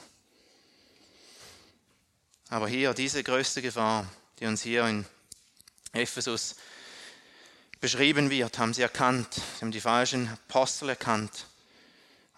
Aber 2.48 2.69
hier 2.69 2.93
diese 2.93 3.22
größte 3.22 3.62
Gefahr, 3.62 4.07
die 4.39 4.45
uns 4.45 4.62
hier 4.62 4.88
in 4.88 5.05
Ephesus 5.91 6.55
beschrieben 7.81 8.29
wird, 8.29 8.57
haben 8.57 8.74
sie 8.74 8.83
erkannt. 8.83 9.33
Sie 9.33 9.62
haben 9.62 9.72
die 9.74 9.81
falschen 9.81 10.29
Apostel 10.29 10.88
erkannt 10.88 11.48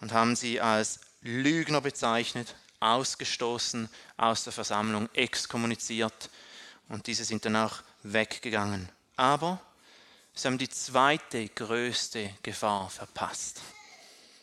und 0.00 0.12
haben 0.12 0.34
sie 0.34 0.60
als 0.60 0.98
Lügner 1.20 1.80
bezeichnet, 1.80 2.56
ausgestoßen 2.80 3.88
aus 4.16 4.42
der 4.42 4.52
Versammlung, 4.52 5.08
exkommuniziert 5.14 6.28
und 6.88 7.06
diese 7.06 7.24
sind 7.24 7.44
dann 7.44 7.54
auch 7.54 7.82
weggegangen. 8.02 8.88
Aber 9.14 9.60
sie 10.36 10.46
haben 10.46 10.58
die 10.58 10.68
zweite 10.68 11.48
größte 11.48 12.32
Gefahr 12.42 12.90
verpasst. 12.90 13.62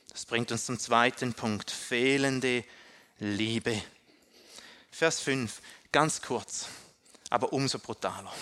Das 0.10 0.26
bringt 0.26 0.52
uns 0.52 0.66
zum 0.66 0.78
zweiten 0.78 1.34
Punkt, 1.34 1.72
fehlende 1.72 2.64
Liebe. 3.20 3.82
Vers 4.92 5.22
5, 5.22 5.62
ganz 5.92 6.22
kurz, 6.22 6.68
aber 7.30 7.54
umso 7.54 7.80
brutaler. 7.80 8.34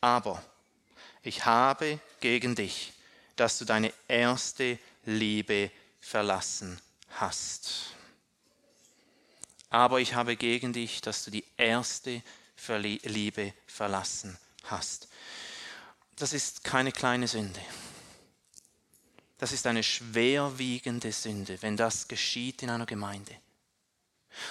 Aber 0.00 0.42
ich 1.22 1.44
habe 1.44 1.98
gegen 2.20 2.54
dich, 2.54 2.92
dass 3.36 3.58
du 3.58 3.64
deine 3.64 3.92
erste 4.06 4.78
Liebe 5.04 5.70
verlassen 6.00 6.80
hast. 7.10 7.94
Aber 9.70 10.00
ich 10.00 10.14
habe 10.14 10.36
gegen 10.36 10.72
dich, 10.72 11.00
dass 11.00 11.24
du 11.24 11.30
die 11.30 11.44
erste 11.56 12.22
Liebe 13.02 13.52
verlassen 13.66 14.38
hast. 14.64 15.08
Das 16.18 16.32
ist 16.32 16.64
keine 16.64 16.92
kleine 16.92 17.28
Sünde. 17.28 17.60
Das 19.38 19.52
ist 19.52 19.66
eine 19.66 19.82
schwerwiegende 19.82 21.12
Sünde, 21.12 21.58
wenn 21.60 21.76
das 21.76 22.08
geschieht 22.08 22.62
in 22.62 22.70
einer 22.70 22.86
Gemeinde. 22.86 23.36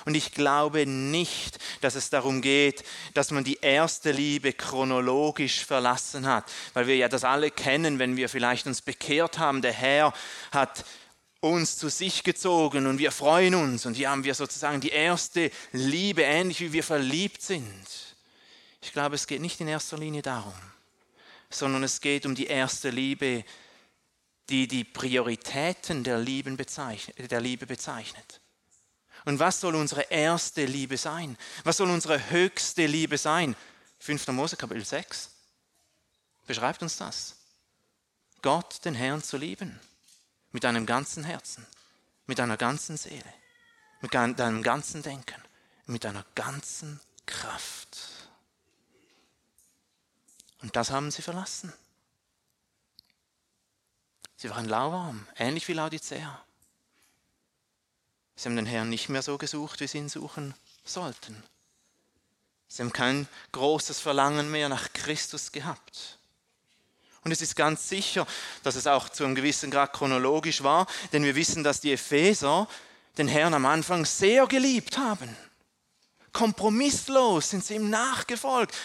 Und 0.06 0.16
ich 0.16 0.32
glaube 0.32 0.86
nicht, 0.86 1.60
dass 1.82 1.96
es 1.96 2.10
darum 2.10 2.42
geht, 2.42 2.84
dass 3.14 3.32
man 3.32 3.44
die 3.44 3.60
erste 3.62 4.12
Liebe 4.12 4.54
chronologisch 4.54 5.66
verlassen 5.66 6.26
hat, 6.26 6.52
weil 6.74 6.88
wir 6.88 6.96
ja 6.96 7.10
das 7.10 7.24
alle 7.24 7.52
kennen, 7.52 8.00
wenn 8.00 8.18
wir 8.18 8.30
vielleicht 8.30 8.68
uns 8.68 8.82
bekehrt 8.82 9.38
haben. 9.38 9.62
Der 9.62 9.74
Herr 9.74 10.14
hat 10.52 10.86
uns 11.40 11.78
zu 11.78 11.90
sich 11.90 12.24
gezogen 12.24 12.88
und 12.88 12.98
wir 12.98 13.12
freuen 13.12 13.56
uns 13.56 13.86
und 13.86 13.94
hier 13.94 14.10
haben 14.10 14.24
wir 14.24 14.34
sozusagen 14.34 14.82
die 14.82 14.90
erste 14.90 15.52
Liebe, 15.72 16.24
ähnlich 16.24 16.60
wie 16.60 16.74
wir 16.74 16.84
verliebt 16.84 17.42
sind. 17.42 17.88
Ich 18.82 18.92
glaube, 18.92 19.16
es 19.16 19.28
geht 19.28 19.42
nicht 19.42 19.62
in 19.62 19.68
erster 19.68 19.98
Linie 19.98 20.22
darum, 20.22 20.54
sondern 21.50 21.84
es 21.84 22.02
geht 22.02 22.26
um 22.26 22.36
die 22.36 22.48
erste 22.48 22.90
Liebe, 22.90 23.44
die 24.50 24.68
die 24.68 24.84
Prioritäten 24.84 26.04
der, 26.04 26.20
der 26.20 27.42
Liebe 27.42 27.66
bezeichnet. 27.66 28.42
Und 29.26 29.40
was 29.40 29.60
soll 29.60 29.76
unsere 29.76 30.04
erste 30.04 30.66
Liebe 30.66 30.98
sein? 30.98 31.38
Was 31.64 31.78
soll 31.78 31.90
unsere 31.90 32.30
höchste 32.30 32.86
Liebe 32.86 33.18
sein? 33.18 33.56
5. 34.00 34.28
Mose 34.28 34.56
Kapitel 34.56 34.86
6 34.86 35.32
beschreibt 36.46 36.82
uns 36.82 36.98
das. 36.98 37.36
Gott, 38.42 38.86
den 38.86 38.96
Herrn 38.96 39.22
zu 39.22 39.38
lieben, 39.38 39.80
mit 40.52 40.64
deinem 40.64 40.86
ganzen 40.86 41.24
Herzen, 41.24 41.66
mit 42.26 42.40
deiner 42.40 42.56
ganzen 42.56 42.96
Seele, 42.96 43.34
mit 44.00 44.14
deinem 44.14 44.64
ganzen 44.64 45.02
Denken, 45.04 45.44
mit 45.86 46.04
deiner 46.04 46.26
ganzen 46.36 47.02
Kraft. 47.26 48.17
Und 50.62 50.76
das 50.76 50.92
haben 50.92 51.12
sie 51.12 51.22
verlassen. 51.22 51.74
Sie 54.36 54.50
waren 54.50 54.68
lauwarm, 54.68 55.28
ähnlich 55.36 55.68
wie 55.68 55.74
Laodicea. 55.74 56.44
Sie 58.36 58.48
haben 58.48 58.56
den 58.56 58.68
Herrn 58.68 58.90
nicht 58.90 59.10
mehr 59.10 59.24
so 59.24 59.38
gesucht, 59.38 59.80
wie 59.80 59.88
sie 59.88 59.98
ihn 59.98 60.10
suchen 60.10 60.54
sollten. 60.86 61.44
Sie 62.68 62.84
haben 62.84 62.94
kein 62.94 63.28
großes 63.52 64.00
Verlangen 64.00 64.52
mehr 64.52 64.70
nach 64.70 64.94
Christus 64.94 65.52
gehabt. 65.52 66.20
Und 67.24 67.32
es 67.32 67.42
ist 67.42 67.56
ganz 67.56 67.90
sicher, 67.90 68.28
dass 68.64 68.76
es 68.76 68.88
auch 68.88 69.10
zu 69.10 69.26
einem 69.26 69.36
gewissen 69.36 69.72
Grad 69.72 69.94
chronologisch 69.94 70.64
war, 70.64 70.86
denn 71.12 71.24
wir 71.24 71.36
wissen, 71.36 71.64
dass 71.64 71.82
die 71.82 71.94
Epheser 71.94 72.68
den 73.18 73.28
Herrn 73.28 73.54
am 73.54 73.66
Anfang 73.66 74.06
sehr 74.06 74.46
geliebt 74.48 74.98
haben. 74.98 75.36
Kompromisslos 76.32 77.50
sind 77.50 77.66
sie 77.66 77.76
ihm 77.76 77.90
nachgefolgt. 77.90 78.76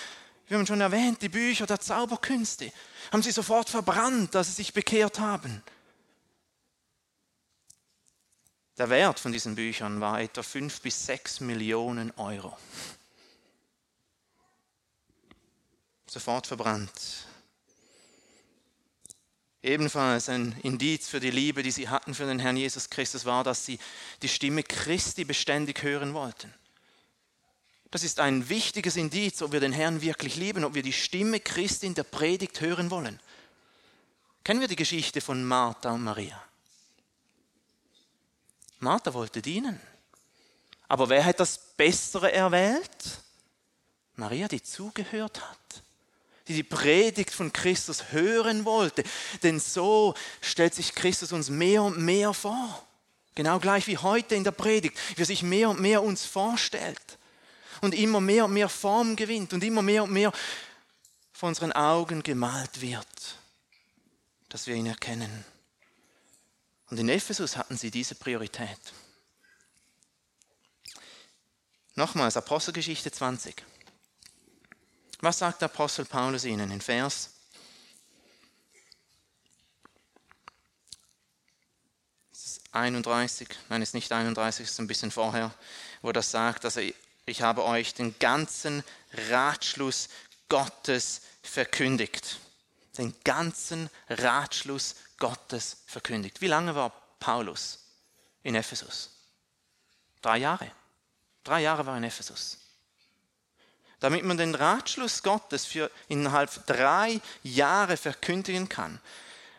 Wir 0.52 0.58
haben 0.58 0.66
schon 0.66 0.82
erwähnt, 0.82 1.22
die 1.22 1.30
Bücher 1.30 1.64
der 1.64 1.80
Zauberkünste 1.80 2.70
haben 3.10 3.22
sie 3.22 3.30
sofort 3.30 3.70
verbrannt, 3.70 4.34
dass 4.34 4.48
sie 4.48 4.52
sich 4.52 4.74
bekehrt 4.74 5.18
haben. 5.18 5.62
Der 8.76 8.90
Wert 8.90 9.18
von 9.18 9.32
diesen 9.32 9.54
Büchern 9.54 10.02
war 10.02 10.20
etwa 10.20 10.42
5 10.42 10.82
bis 10.82 11.06
6 11.06 11.40
Millionen 11.40 12.10
Euro. 12.18 12.54
Sofort 16.06 16.46
verbrannt. 16.46 17.00
Ebenfalls 19.62 20.28
ein 20.28 20.54
Indiz 20.62 21.08
für 21.08 21.20
die 21.20 21.30
Liebe, 21.30 21.62
die 21.62 21.70
sie 21.70 21.88
hatten 21.88 22.12
für 22.12 22.26
den 22.26 22.40
Herrn 22.40 22.58
Jesus 22.58 22.90
Christus, 22.90 23.24
war, 23.24 23.42
dass 23.42 23.64
sie 23.64 23.78
die 24.20 24.28
Stimme 24.28 24.62
Christi 24.64 25.24
beständig 25.24 25.82
hören 25.82 26.12
wollten. 26.12 26.52
Das 27.92 28.02
ist 28.02 28.20
ein 28.20 28.48
wichtiges 28.48 28.96
Indiz, 28.96 29.42
ob 29.42 29.52
wir 29.52 29.60
den 29.60 29.72
Herrn 29.72 30.00
wirklich 30.00 30.36
lieben, 30.36 30.64
ob 30.64 30.72
wir 30.72 30.82
die 30.82 30.94
Stimme 30.94 31.40
Christi 31.40 31.86
in 31.86 31.94
der 31.94 32.04
Predigt 32.04 32.62
hören 32.62 32.90
wollen. 32.90 33.20
Kennen 34.42 34.62
wir 34.62 34.68
die 34.68 34.76
Geschichte 34.76 35.20
von 35.20 35.44
Martha 35.44 35.90
und 35.92 36.02
Maria? 36.02 36.42
Martha 38.78 39.12
wollte 39.12 39.42
dienen. 39.42 39.78
Aber 40.88 41.10
wer 41.10 41.22
hat 41.22 41.38
das 41.38 41.58
Bessere 41.58 42.32
erwählt? 42.32 43.20
Maria, 44.16 44.48
die 44.48 44.62
zugehört 44.62 45.42
hat, 45.42 45.82
die 46.48 46.54
die 46.54 46.62
Predigt 46.62 47.30
von 47.30 47.52
Christus 47.52 48.10
hören 48.10 48.64
wollte. 48.64 49.04
Denn 49.42 49.60
so 49.60 50.14
stellt 50.40 50.74
sich 50.74 50.94
Christus 50.94 51.30
uns 51.32 51.50
mehr 51.50 51.82
und 51.82 51.98
mehr 51.98 52.32
vor. 52.32 52.86
Genau 53.34 53.58
gleich 53.58 53.86
wie 53.86 53.98
heute 53.98 54.34
in 54.34 54.44
der 54.44 54.50
Predigt, 54.52 54.96
wie 55.14 55.22
er 55.22 55.26
sich 55.26 55.42
mehr 55.42 55.68
und 55.68 55.80
mehr 55.80 56.02
uns 56.02 56.24
vorstellt. 56.24 57.18
Und 57.82 57.94
immer 57.94 58.20
mehr 58.20 58.46
und 58.46 58.54
mehr 58.54 58.68
Form 58.68 59.16
gewinnt 59.16 59.52
und 59.52 59.62
immer 59.62 59.82
mehr 59.82 60.04
und 60.04 60.12
mehr 60.12 60.32
vor 61.32 61.48
unseren 61.48 61.72
Augen 61.72 62.22
gemalt 62.22 62.80
wird, 62.80 63.36
dass 64.48 64.66
wir 64.66 64.76
ihn 64.76 64.86
erkennen. 64.86 65.44
Und 66.88 66.98
in 66.98 67.08
Ephesus 67.08 67.56
hatten 67.56 67.76
sie 67.76 67.90
diese 67.90 68.14
Priorität. 68.14 68.78
Nochmals 71.96 72.36
Apostelgeschichte 72.36 73.10
20. 73.10 73.62
Was 75.20 75.38
sagt 75.38 75.60
der 75.60 75.66
Apostel 75.66 76.04
Paulus 76.04 76.44
ihnen 76.44 76.70
in 76.70 76.80
Vers 76.80 77.30
31, 82.72 83.48
nein, 83.68 83.82
ist 83.82 83.92
nicht 83.92 84.10
31, 84.10 84.66
ist 84.66 84.78
ein 84.78 84.86
bisschen 84.86 85.10
vorher, 85.10 85.52
wo 86.00 86.10
das 86.10 86.30
sagt, 86.30 86.64
also 86.64 86.80
ich 87.26 87.42
habe 87.42 87.64
euch 87.64 87.94
den 87.94 88.18
ganzen 88.18 88.82
Ratschluss 89.30 90.08
Gottes 90.48 91.22
verkündigt. 91.42 92.38
Den 92.98 93.14
ganzen 93.24 93.88
Ratschluss 94.08 94.96
Gottes 95.18 95.78
verkündigt. 95.86 96.40
Wie 96.40 96.48
lange 96.48 96.74
war 96.74 96.90
Paulus 97.20 97.78
in 98.42 98.54
Ephesus? 98.54 99.10
Drei 100.20 100.38
Jahre. 100.38 100.70
Drei 101.44 101.62
Jahre 101.62 101.86
war 101.86 101.94
er 101.94 101.98
in 101.98 102.04
Ephesus. 102.04 102.58
Damit 104.00 104.24
man 104.24 104.36
den 104.36 104.54
Ratschluss 104.54 105.22
Gottes 105.22 105.64
für 105.64 105.90
innerhalb 106.08 106.66
drei 106.66 107.20
Jahre 107.44 107.96
verkündigen 107.96 108.68
kann, 108.68 109.00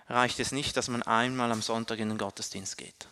reicht 0.09 0.39
es 0.39 0.51
nicht, 0.51 0.75
dass 0.75 0.89
man 0.89 1.01
einmal 1.01 1.51
am 1.51 1.61
Sonntag 1.61 1.99
in 1.99 2.09
den 2.09 2.17
Gottesdienst 2.17 2.77
geht. 2.77 3.07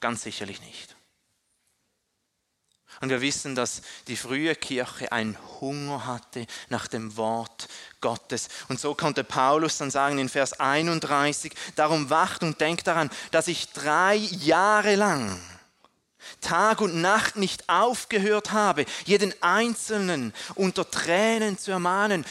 Ganz 0.00 0.22
sicherlich 0.22 0.60
nicht. 0.60 0.94
Und 3.00 3.08
wir 3.08 3.22
wissen, 3.22 3.54
dass 3.54 3.80
die 4.08 4.16
frühe 4.16 4.54
Kirche 4.54 5.10
einen 5.10 5.36
Hunger 5.60 6.06
hatte 6.06 6.46
nach 6.68 6.86
dem 6.86 7.16
Wort 7.16 7.68
Gottes. 8.00 8.48
Und 8.68 8.78
so 8.78 8.94
konnte 8.94 9.24
Paulus 9.24 9.78
dann 9.78 9.90
sagen 9.90 10.18
in 10.18 10.28
Vers 10.28 10.60
31, 10.60 11.52
darum 11.76 12.10
wacht 12.10 12.42
und 12.42 12.60
denkt 12.60 12.86
daran, 12.86 13.10
dass 13.30 13.48
ich 13.48 13.72
drei 13.72 14.16
Jahre 14.16 14.96
lang 14.96 15.40
Tag 16.42 16.82
und 16.82 17.00
Nacht 17.00 17.36
nicht 17.36 17.68
aufgehört 17.70 18.52
habe, 18.52 18.84
jeden 19.06 19.32
Einzelnen 19.42 20.34
unter 20.54 20.90
Tränen 20.90 21.58
zu 21.58 21.70
ermahnen 21.70 22.26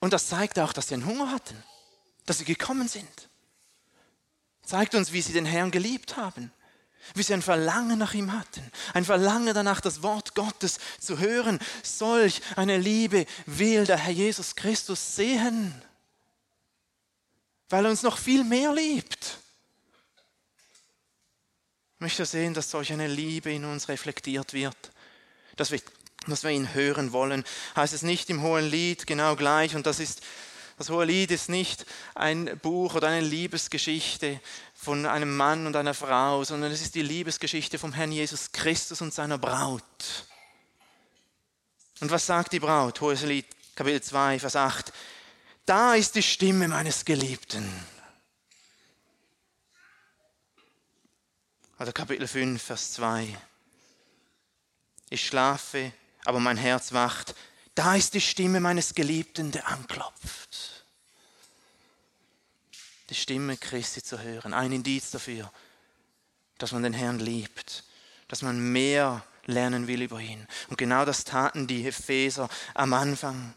und 0.00 0.12
das 0.12 0.28
zeigt 0.28 0.58
auch, 0.58 0.72
dass 0.72 0.88
sie 0.88 0.94
einen 0.94 1.06
Hunger 1.06 1.30
hatten, 1.30 1.62
dass 2.26 2.38
sie 2.38 2.44
gekommen 2.44 2.88
sind. 2.88 3.28
Zeigt 4.64 4.94
uns, 4.94 5.12
wie 5.12 5.22
sie 5.22 5.32
den 5.32 5.46
Herrn 5.46 5.70
geliebt 5.70 6.16
haben, 6.16 6.52
wie 7.14 7.22
sie 7.22 7.34
ein 7.34 7.42
Verlangen 7.42 7.98
nach 7.98 8.14
ihm 8.14 8.32
hatten, 8.32 8.62
ein 8.94 9.04
Verlangen 9.04 9.54
danach, 9.54 9.80
das 9.80 10.02
Wort 10.02 10.34
Gottes 10.34 10.78
zu 10.98 11.18
hören. 11.18 11.58
Solch 11.82 12.40
eine 12.56 12.78
Liebe 12.78 13.26
will 13.46 13.84
der 13.84 13.98
Herr 13.98 14.12
Jesus 14.12 14.56
Christus 14.56 15.16
sehen, 15.16 15.74
weil 17.68 17.84
er 17.84 17.90
uns 17.90 18.02
noch 18.02 18.18
viel 18.18 18.44
mehr 18.44 18.72
liebt. 18.72 19.38
Ich 21.96 22.00
möchte 22.00 22.24
sehen, 22.24 22.54
dass 22.54 22.70
solch 22.70 22.92
eine 22.92 23.08
Liebe 23.08 23.52
in 23.52 23.64
uns 23.64 23.88
reflektiert 23.88 24.52
wird, 24.52 24.76
dass 25.56 25.70
wir 25.70 25.80
dass 26.26 26.44
wir 26.44 26.50
ihn 26.50 26.74
hören 26.74 27.12
wollen, 27.12 27.44
heißt 27.76 27.94
es 27.94 28.02
nicht 28.02 28.30
im 28.30 28.42
Hohen 28.42 28.68
Lied 28.68 29.06
genau 29.06 29.36
gleich. 29.36 29.74
Und 29.74 29.86
das 29.86 30.00
ist, 30.00 30.22
das 30.76 30.90
Hohe 30.90 31.04
Lied 31.04 31.30
ist 31.30 31.48
nicht 31.48 31.86
ein 32.14 32.58
Buch 32.60 32.94
oder 32.94 33.08
eine 33.08 33.26
Liebesgeschichte 33.26 34.40
von 34.80 35.06
einem 35.06 35.36
Mann 35.36 35.66
und 35.66 35.74
einer 35.74 35.92
Frau, 35.92 36.44
sondern 36.44 36.70
es 36.70 36.80
ist 36.80 36.94
die 36.94 37.02
Liebesgeschichte 37.02 37.80
vom 37.80 37.92
Herrn 37.92 38.12
Jesus 38.12 38.52
Christus 38.52 39.00
und 39.00 39.12
seiner 39.12 39.36
Braut. 39.36 39.82
Und 42.00 42.12
was 42.12 42.24
sagt 42.24 42.52
die 42.52 42.60
Braut? 42.60 43.00
Hohes 43.00 43.22
Lied, 43.22 43.44
Kapitel 43.74 44.00
2, 44.00 44.38
Vers 44.38 44.54
8. 44.54 44.92
Da 45.66 45.96
ist 45.96 46.14
die 46.14 46.22
Stimme 46.22 46.68
meines 46.68 47.04
Geliebten. 47.04 47.68
Oder 51.80 51.92
Kapitel 51.92 52.28
5, 52.28 52.62
Vers 52.62 52.92
2. 52.92 53.36
Ich 55.10 55.26
schlafe 55.26 55.92
aber 56.24 56.38
mein 56.38 56.56
Herz 56.56 56.92
wacht. 56.92 57.34
Da 57.74 57.96
ist 57.96 58.14
die 58.14 58.20
Stimme 58.20 58.60
meines 58.60 58.94
Geliebten, 58.94 59.50
der 59.50 59.66
anklopft. 59.66 60.77
Die 63.10 63.14
Stimme 63.14 63.56
Christi 63.56 64.02
zu 64.02 64.20
hören, 64.20 64.52
ein 64.52 64.72
Indiz 64.72 65.10
dafür, 65.10 65.50
dass 66.58 66.72
man 66.72 66.82
den 66.82 66.92
Herrn 66.92 67.18
liebt, 67.18 67.84
dass 68.28 68.42
man 68.42 68.60
mehr 68.60 69.24
lernen 69.46 69.86
will 69.86 70.02
über 70.02 70.20
ihn. 70.20 70.46
Und 70.68 70.76
genau 70.76 71.04
das 71.04 71.24
taten 71.24 71.66
die 71.66 71.86
Epheser 71.86 72.48
am 72.74 72.92
Anfang. 72.92 73.54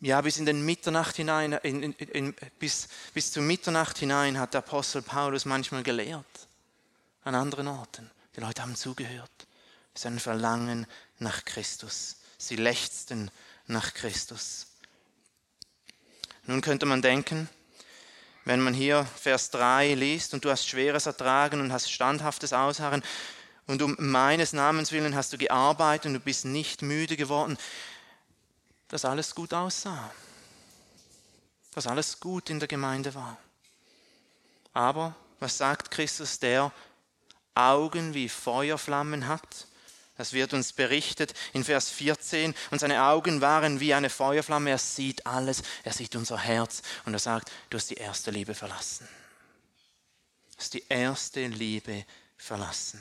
Ja, 0.00 0.20
bis 0.20 0.38
in 0.38 0.46
den 0.46 0.64
Mitternacht 0.64 1.16
hinein, 1.16 1.54
in, 1.54 1.82
in, 1.82 1.92
in, 1.92 2.34
bis, 2.60 2.88
bis 3.12 3.32
zur 3.32 3.42
Mitternacht 3.42 3.98
hinein 3.98 4.38
hat 4.38 4.54
der 4.54 4.58
Apostel 4.58 5.02
Paulus 5.02 5.44
manchmal 5.44 5.82
gelehrt. 5.82 6.24
An 7.24 7.34
anderen 7.34 7.66
Orten. 7.66 8.08
Die 8.36 8.40
Leute 8.40 8.62
haben 8.62 8.76
zugehört 8.76 9.48
ist 9.98 10.06
ein 10.06 10.20
Verlangen 10.20 10.86
nach 11.18 11.44
Christus. 11.44 12.18
Sie 12.36 12.54
lechzten 12.54 13.32
nach 13.66 13.94
Christus. 13.94 14.68
Nun 16.48 16.62
könnte 16.62 16.86
man 16.86 17.02
denken, 17.02 17.46
wenn 18.46 18.62
man 18.62 18.72
hier 18.72 19.04
Vers 19.04 19.50
3 19.50 19.92
liest 19.92 20.32
und 20.32 20.46
du 20.46 20.50
hast 20.50 20.66
Schweres 20.66 21.04
ertragen 21.04 21.60
und 21.60 21.74
hast 21.74 21.92
standhaftes 21.92 22.54
Ausharren 22.54 23.02
und 23.66 23.82
um 23.82 23.94
meines 23.98 24.54
Namens 24.54 24.90
willen 24.90 25.14
hast 25.14 25.30
du 25.34 25.36
gearbeitet 25.36 26.06
und 26.06 26.14
du 26.14 26.20
bist 26.20 26.46
nicht 26.46 26.80
müde 26.80 27.18
geworden, 27.18 27.58
dass 28.88 29.04
alles 29.04 29.34
gut 29.34 29.52
aussah, 29.52 30.10
dass 31.74 31.86
alles 31.86 32.18
gut 32.18 32.48
in 32.48 32.60
der 32.60 32.68
Gemeinde 32.68 33.14
war. 33.14 33.36
Aber 34.72 35.14
was 35.40 35.58
sagt 35.58 35.90
Christus, 35.90 36.38
der 36.38 36.72
Augen 37.54 38.14
wie 38.14 38.30
Feuerflammen 38.30 39.28
hat 39.28 39.67
das 40.18 40.32
wird 40.32 40.52
uns 40.52 40.72
berichtet 40.72 41.32
in 41.52 41.62
Vers 41.62 41.90
14. 41.90 42.52
Und 42.72 42.80
seine 42.80 43.04
Augen 43.04 43.40
waren 43.40 43.78
wie 43.78 43.94
eine 43.94 44.10
Feuerflamme. 44.10 44.70
Er 44.70 44.78
sieht 44.78 45.24
alles. 45.26 45.62
Er 45.84 45.92
sieht 45.92 46.16
unser 46.16 46.36
Herz. 46.36 46.82
Und 47.06 47.14
er 47.14 47.20
sagt, 47.20 47.52
du 47.70 47.78
hast 47.78 47.88
die 47.88 47.94
erste 47.94 48.32
Liebe 48.32 48.52
verlassen. 48.56 49.08
Du 50.50 50.58
hast 50.58 50.74
die 50.74 50.84
erste 50.88 51.46
Liebe 51.46 52.04
verlassen. 52.36 53.00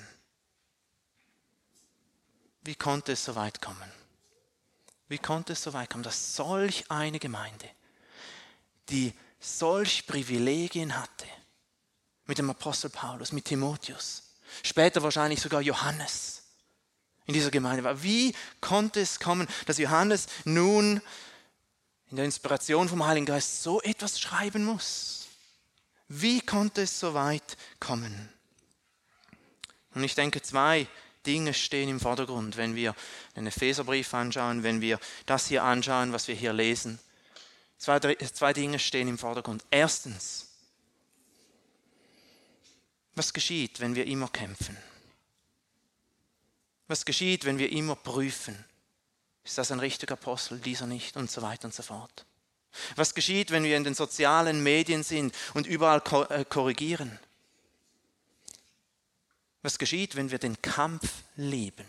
Wie 2.62 2.76
konnte 2.76 3.14
es 3.14 3.26
so 3.26 3.34
weit 3.34 3.64
kommen? 3.64 3.92
Wie 5.08 5.18
konnte 5.18 5.54
es 5.54 5.64
so 5.64 5.74
weit 5.74 5.90
kommen, 5.90 6.04
dass 6.04 6.36
solch 6.36 6.92
eine 6.92 7.18
Gemeinde, 7.18 7.68
die 8.90 9.12
solch 9.40 10.06
Privilegien 10.06 10.96
hatte, 10.96 11.26
mit 12.26 12.38
dem 12.38 12.52
Apostel 12.52 12.92
Paulus, 12.92 13.32
mit 13.32 13.46
Timotheus, 13.46 14.36
später 14.62 15.02
wahrscheinlich 15.02 15.42
sogar 15.42 15.62
Johannes, 15.62 16.44
in 17.28 17.34
dieser 17.34 17.52
Gemeinde 17.52 17.84
war. 17.84 18.02
Wie 18.02 18.34
konnte 18.62 19.02
es 19.02 19.20
kommen, 19.20 19.48
dass 19.66 19.78
Johannes 19.78 20.28
nun 20.46 21.02
in 22.10 22.16
der 22.16 22.26
Inspiration 22.26 22.90
vom 22.90 23.06
Heiligen 23.06 23.26
Geist 23.26 23.62
so 23.62 23.82
etwas 23.82 24.20
schreiben 24.20 24.64
muss? 24.64 25.28
Wie 26.08 26.42
konnte 26.42 26.84
es 26.84 27.00
so 27.00 27.14
weit 27.14 27.58
kommen? 27.80 28.30
Und 29.94 30.04
ich 30.04 30.16
denke, 30.16 30.42
zwei 30.42 30.88
Dinge 31.26 31.54
stehen 31.54 31.90
im 31.90 32.00
Vordergrund, 32.00 32.56
wenn 32.56 32.76
wir 32.76 32.96
den 33.36 33.48
Epheserbrief 33.48 34.14
anschauen, 34.14 34.64
wenn 34.64 34.80
wir 34.80 35.00
das 35.26 35.48
hier 35.48 35.64
anschauen, 35.64 36.14
was 36.14 36.30
wir 36.30 36.36
hier 36.36 36.54
lesen. 36.54 37.00
Zwei, 37.78 38.00
zwei 38.00 38.54
Dinge 38.54 38.80
stehen 38.80 39.10
im 39.10 39.18
Vordergrund. 39.18 39.66
Erstens, 39.70 40.48
was 43.16 43.34
geschieht, 43.34 43.82
wenn 43.82 43.96
wir 43.96 44.06
immer 44.06 44.30
kämpfen? 44.30 44.78
Was 46.88 47.06
geschieht, 47.06 47.46
wenn 47.46 47.58
wir 47.58 47.72
immer 47.72 47.96
prüfen? 47.96 48.64
Ist 49.44 49.58
das 49.58 49.72
ein 49.72 49.80
richtiger 49.80 50.14
Apostel, 50.14 50.60
dieser 50.60 50.88
nicht 50.88 51.16
und 51.18 51.32
so 51.32 51.42
weiter 51.42 51.66
und 51.66 51.74
so 51.74 51.84
fort? 51.84 52.26
Was 52.96 53.14
geschieht, 53.14 53.52
wenn 53.52 53.64
wir 53.64 53.78
in 53.78 53.84
den 53.84 53.96
sozialen 53.96 54.62
Medien 54.62 55.04
sind 55.04 55.34
und 55.54 55.68
überall 55.68 56.02
äh, 56.30 56.46
korrigieren? 56.46 57.20
Was 59.62 59.78
geschieht, 59.78 60.16
wenn 60.16 60.32
wir 60.32 60.40
den 60.40 60.62
Kampf 60.62 61.24
lieben, 61.36 61.88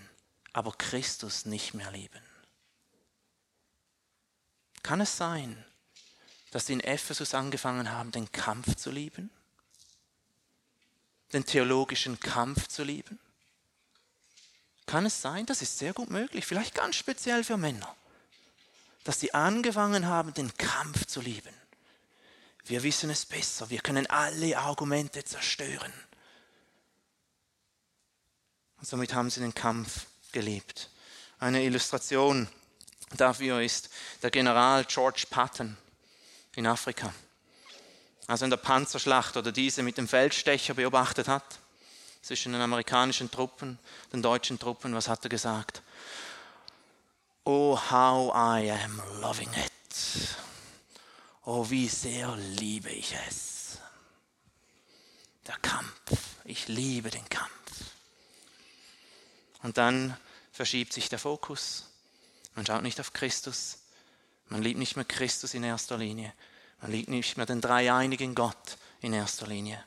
aber 0.53 0.73
Christus 0.73 1.45
nicht 1.45 1.75
mehr 1.75 1.91
lieben? 1.91 2.23
Kann 4.83 5.01
es 5.01 5.17
sein, 5.17 5.65
dass 6.51 6.67
sie 6.67 6.73
in 6.73 6.81
Ephesus 6.81 7.35
angefangen 7.35 7.91
haben, 7.91 8.11
den 8.11 8.31
Kampf 8.33 8.77
zu 8.77 8.91
lieben? 8.91 9.31
Den 11.33 11.45
theologischen 11.45 12.19
Kampf 12.19 12.69
zu 12.69 12.85
lieben? 12.85 13.19
Kann 14.89 15.05
es 15.05 15.21
sein, 15.21 15.45
das 15.45 15.61
ist 15.61 15.77
sehr 15.77 15.93
gut 15.93 16.09
möglich, 16.09 16.47
vielleicht 16.47 16.75
ganz 16.75 16.97
speziell 16.97 17.45
für 17.45 17.59
Männer, 17.59 17.95
dass 19.05 19.21
sie 19.21 19.35
angefangen 19.35 20.07
haben, 20.07 20.33
den 20.33 20.57
Kampf 20.57 21.05
zu 21.05 21.21
lieben. 21.21 21.53
Wir 22.65 22.83
wissen 22.83 23.11
es 23.11 23.27
besser, 23.27 23.69
wir 23.69 23.81
können 23.81 24.07
alle 24.07 24.57
Argumente 24.57 25.23
zerstören. 25.23 25.93
Und 28.79 28.89
somit 28.89 29.13
haben 29.13 29.29
sie 29.29 29.41
den 29.41 29.55
Kampf 29.55 30.07
gelebt. 30.33 30.89
Eine 31.39 31.63
Illustration 31.65 32.49
dafür 33.15 33.61
ist 33.61 33.91
der 34.23 34.31
General 34.31 34.87
George 34.87 35.27
Patton 35.29 35.77
in 36.57 36.67
Afrika. 36.67 37.13
Als 38.27 38.41
er 38.41 38.47
in 38.47 38.51
der 38.51 38.57
Panzerschlacht 38.57 39.37
oder 39.37 39.53
diese 39.53 39.83
mit 39.83 39.99
dem 39.99 40.09
Feldstecher 40.09 40.73
beobachtet 40.73 41.29
hat, 41.29 41.59
zwischen 42.29 42.53
den 42.53 42.61
amerikanischen 42.61 43.31
Truppen, 43.31 43.79
den 44.13 44.21
deutschen 44.21 44.59
Truppen, 44.59 44.95
was 44.95 45.09
hat 45.09 45.25
er 45.25 45.31
gesagt? 45.31 45.81
Oh, 47.45 47.75
how 47.91 48.31
I 48.35 48.71
am 48.71 49.01
loving 49.23 49.49
it. 49.55 50.37
Oh, 51.47 51.71
wie 51.71 51.89
sehr 51.89 52.37
liebe 52.37 52.91
ich 52.91 53.15
es. 53.27 53.79
Der 55.47 55.57
Kampf. 55.57 56.21
Ich 56.45 56.69
liebe 56.69 57.09
den 57.09 57.27
Kampf. 57.31 57.51
Und 59.63 59.79
dann 59.79 60.15
verschiebt 60.53 60.93
sich 60.93 61.09
der 61.09 61.19
Fokus. 61.19 61.87
Man 62.55 62.67
schaut 62.67 62.83
nicht 62.83 63.01
auf 63.01 63.15
Christus. 63.15 63.79
Man 64.51 64.63
liebt 64.63 64.79
nicht 64.79 64.97
mehr 64.97 65.07
Christus 65.07 65.55
in 65.55 65.65
erster 65.65 65.97
Linie. 65.97 66.35
Man 66.83 66.93
liebt 66.93 67.09
nicht 67.09 67.39
mehr 67.39 67.47
den 67.47 67.63
dreieinigen 67.63 68.35
Gott 68.35 68.77
in 69.01 69.15
erster 69.15 69.47
Linie, 69.47 69.83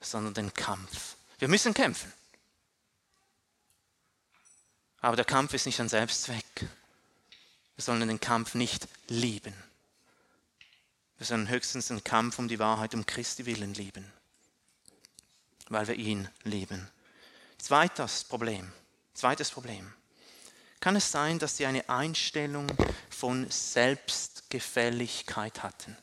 sondern 0.00 0.32
den 0.32 0.54
Kampf. 0.54 1.16
Wir 1.42 1.48
müssen 1.48 1.74
kämpfen. 1.74 2.12
Aber 5.00 5.16
der 5.16 5.24
Kampf 5.24 5.52
ist 5.54 5.66
nicht 5.66 5.80
ein 5.80 5.88
Selbstzweck. 5.88 6.44
Wir 6.60 7.82
sollen 7.82 8.06
den 8.06 8.20
Kampf 8.20 8.54
nicht 8.54 8.86
lieben. 9.08 9.52
Wir 11.18 11.26
sollen 11.26 11.48
höchstens 11.48 11.88
den 11.88 12.04
Kampf 12.04 12.38
um 12.38 12.46
die 12.46 12.60
Wahrheit 12.60 12.94
um 12.94 13.06
Christi 13.06 13.44
willen 13.44 13.74
lieben, 13.74 14.12
weil 15.68 15.88
wir 15.88 15.96
ihn 15.96 16.28
lieben. 16.44 16.88
Zweites 17.58 18.22
Problem. 18.22 18.72
Zweites 19.12 19.50
Problem. 19.50 19.92
Kann 20.78 20.94
es 20.94 21.10
sein, 21.10 21.40
dass 21.40 21.56
sie 21.56 21.66
eine 21.66 21.88
Einstellung 21.88 22.70
von 23.10 23.50
Selbstgefälligkeit 23.50 25.64
hatten? 25.64 25.96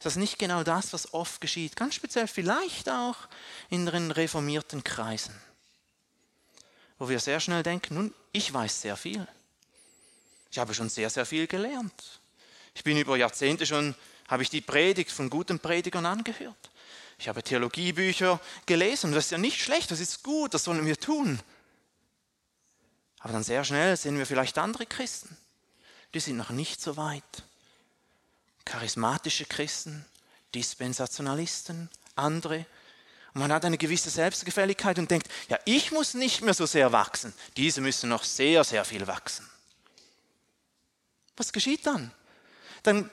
Das 0.00 0.14
ist 0.14 0.18
nicht 0.18 0.38
genau 0.38 0.64
das, 0.64 0.92
was 0.92 1.12
oft 1.12 1.40
geschieht, 1.40 1.76
ganz 1.76 1.94
speziell 1.94 2.26
vielleicht 2.26 2.88
auch 2.88 3.16
in 3.68 3.86
den 3.86 4.10
reformierten 4.10 4.82
Kreisen, 4.82 5.34
wo 6.98 7.08
wir 7.08 7.20
sehr 7.20 7.38
schnell 7.38 7.62
denken, 7.62 7.94
nun, 7.94 8.14
ich 8.32 8.52
weiß 8.52 8.80
sehr 8.80 8.96
viel. 8.96 9.28
Ich 10.50 10.58
habe 10.58 10.74
schon 10.74 10.88
sehr, 10.88 11.10
sehr 11.10 11.26
viel 11.26 11.46
gelernt. 11.46 12.20
Ich 12.74 12.82
bin 12.82 12.96
über 12.96 13.16
Jahrzehnte 13.16 13.66
schon, 13.66 13.94
habe 14.26 14.42
ich 14.42 14.50
die 14.50 14.62
Predigt 14.62 15.10
von 15.10 15.28
guten 15.28 15.58
Predigern 15.58 16.06
angehört. 16.06 16.70
Ich 17.18 17.28
habe 17.28 17.42
Theologiebücher 17.42 18.40
gelesen. 18.64 19.12
Das 19.12 19.26
ist 19.26 19.30
ja 19.30 19.38
nicht 19.38 19.60
schlecht, 19.60 19.90
das 19.90 20.00
ist 20.00 20.22
gut, 20.22 20.54
das 20.54 20.64
sollen 20.64 20.86
wir 20.86 20.98
tun. 20.98 21.38
Aber 23.18 23.34
dann 23.34 23.42
sehr 23.42 23.64
schnell 23.64 23.96
sehen 23.98 24.16
wir 24.16 24.24
vielleicht 24.24 24.56
andere 24.56 24.86
Christen, 24.86 25.36
die 26.14 26.20
sind 26.20 26.38
noch 26.38 26.50
nicht 26.50 26.80
so 26.80 26.96
weit. 26.96 27.44
Charismatische 28.70 29.46
Christen, 29.46 30.04
Dispensationalisten, 30.54 31.90
andere. 32.14 32.64
Und 33.34 33.40
man 33.40 33.52
hat 33.52 33.64
eine 33.64 33.78
gewisse 33.78 34.10
Selbstgefälligkeit 34.10 34.96
und 35.00 35.10
denkt, 35.10 35.28
ja, 35.48 35.58
ich 35.64 35.90
muss 35.90 36.14
nicht 36.14 36.40
mehr 36.42 36.54
so 36.54 36.66
sehr 36.66 36.92
wachsen. 36.92 37.34
Diese 37.56 37.80
müssen 37.80 38.08
noch 38.08 38.22
sehr, 38.22 38.62
sehr 38.62 38.84
viel 38.84 39.08
wachsen. 39.08 39.44
Was 41.36 41.52
geschieht 41.52 41.84
dann? 41.84 42.12
Dann 42.84 43.10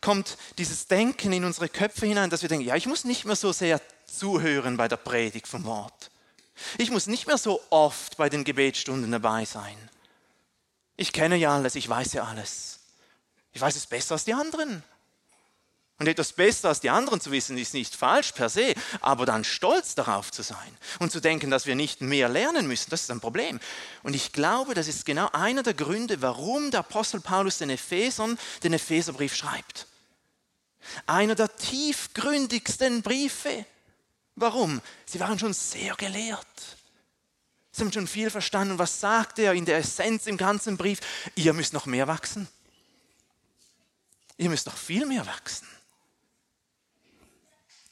kommt 0.00 0.38
dieses 0.56 0.86
Denken 0.86 1.34
in 1.34 1.44
unsere 1.44 1.68
Köpfe 1.68 2.06
hinein, 2.06 2.30
dass 2.30 2.40
wir 2.40 2.48
denken, 2.48 2.64
ja, 2.64 2.74
ich 2.74 2.86
muss 2.86 3.04
nicht 3.04 3.26
mehr 3.26 3.36
so 3.36 3.52
sehr 3.52 3.82
zuhören 4.06 4.78
bei 4.78 4.88
der 4.88 4.96
Predigt 4.96 5.48
vom 5.48 5.64
Wort. 5.64 6.10
Ich 6.78 6.90
muss 6.90 7.08
nicht 7.08 7.26
mehr 7.26 7.36
so 7.36 7.60
oft 7.68 8.16
bei 8.16 8.30
den 8.30 8.44
Gebetsstunden 8.44 9.12
dabei 9.12 9.44
sein. 9.44 9.76
Ich 10.96 11.12
kenne 11.12 11.36
ja 11.36 11.54
alles, 11.54 11.74
ich 11.74 11.86
weiß 11.86 12.14
ja 12.14 12.24
alles. 12.24 12.78
Ich 13.52 13.60
weiß 13.60 13.76
es 13.76 13.86
besser 13.86 14.14
als 14.14 14.24
die 14.24 14.32
anderen. 14.32 14.82
Und 15.98 16.08
etwas 16.08 16.32
besser 16.32 16.68
als 16.68 16.80
die 16.80 16.90
anderen 16.90 17.20
zu 17.20 17.30
wissen, 17.30 17.56
ist 17.56 17.72
nicht 17.72 17.94
falsch 17.94 18.32
per 18.32 18.48
se, 18.48 18.74
aber 19.00 19.26
dann 19.26 19.44
stolz 19.44 19.94
darauf 19.94 20.32
zu 20.32 20.42
sein 20.42 20.76
und 20.98 21.12
zu 21.12 21.20
denken, 21.20 21.50
dass 21.50 21.66
wir 21.66 21.76
nicht 21.76 22.00
mehr 22.00 22.28
lernen 22.28 22.66
müssen, 22.66 22.90
das 22.90 23.02
ist 23.02 23.10
ein 23.12 23.20
Problem. 23.20 23.60
Und 24.02 24.14
ich 24.14 24.32
glaube, 24.32 24.74
das 24.74 24.88
ist 24.88 25.06
genau 25.06 25.28
einer 25.32 25.62
der 25.62 25.74
Gründe, 25.74 26.20
warum 26.20 26.72
der 26.72 26.80
Apostel 26.80 27.20
Paulus 27.20 27.58
den 27.58 27.70
Ephesern 27.70 28.38
den 28.64 28.72
Epheserbrief 28.72 29.36
schreibt. 29.36 29.86
Einer 31.06 31.36
der 31.36 31.54
tiefgründigsten 31.56 33.02
Briefe. 33.02 33.64
Warum? 34.34 34.82
Sie 35.06 35.20
waren 35.20 35.38
schon 35.38 35.52
sehr 35.52 35.94
gelehrt. 35.94 36.46
Sie 37.70 37.82
haben 37.82 37.92
schon 37.92 38.08
viel 38.08 38.30
verstanden. 38.30 38.78
Was 38.80 39.00
sagt 39.00 39.38
er 39.38 39.52
in 39.52 39.64
der 39.64 39.78
Essenz 39.78 40.26
im 40.26 40.36
ganzen 40.36 40.76
Brief? 40.76 41.00
Ihr 41.36 41.52
müsst 41.52 41.72
noch 41.72 41.86
mehr 41.86 42.08
wachsen. 42.08 42.48
Ihr 44.36 44.50
müsst 44.50 44.66
noch 44.66 44.76
viel 44.76 45.06
mehr 45.06 45.24
wachsen. 45.26 45.66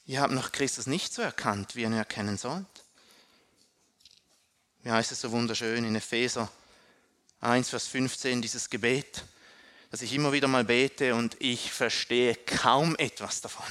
Ihr 0.05 0.19
habt 0.19 0.33
noch 0.33 0.51
Christus 0.51 0.87
nicht 0.87 1.13
so 1.13 1.21
erkannt, 1.21 1.75
wie 1.75 1.81
ihr 1.81 1.87
ihn 1.87 1.93
erkennen 1.93 2.37
sollt. 2.37 2.65
Wie 4.83 4.91
heißt 4.91 5.13
es 5.13 5.21
so 5.21 5.31
wunderschön 5.31 5.85
in 5.85 5.95
Epheser 5.95 6.51
1, 7.39 7.69
Vers 7.69 7.87
15, 7.87 8.41
dieses 8.41 8.69
Gebet, 8.69 9.23
das 9.91 10.01
ich 10.01 10.13
immer 10.13 10.33
wieder 10.33 10.47
mal 10.47 10.65
bete 10.65 11.15
und 11.15 11.35
ich 11.39 11.71
verstehe 11.71 12.35
kaum 12.35 12.95
etwas 12.97 13.41
davon. 13.41 13.65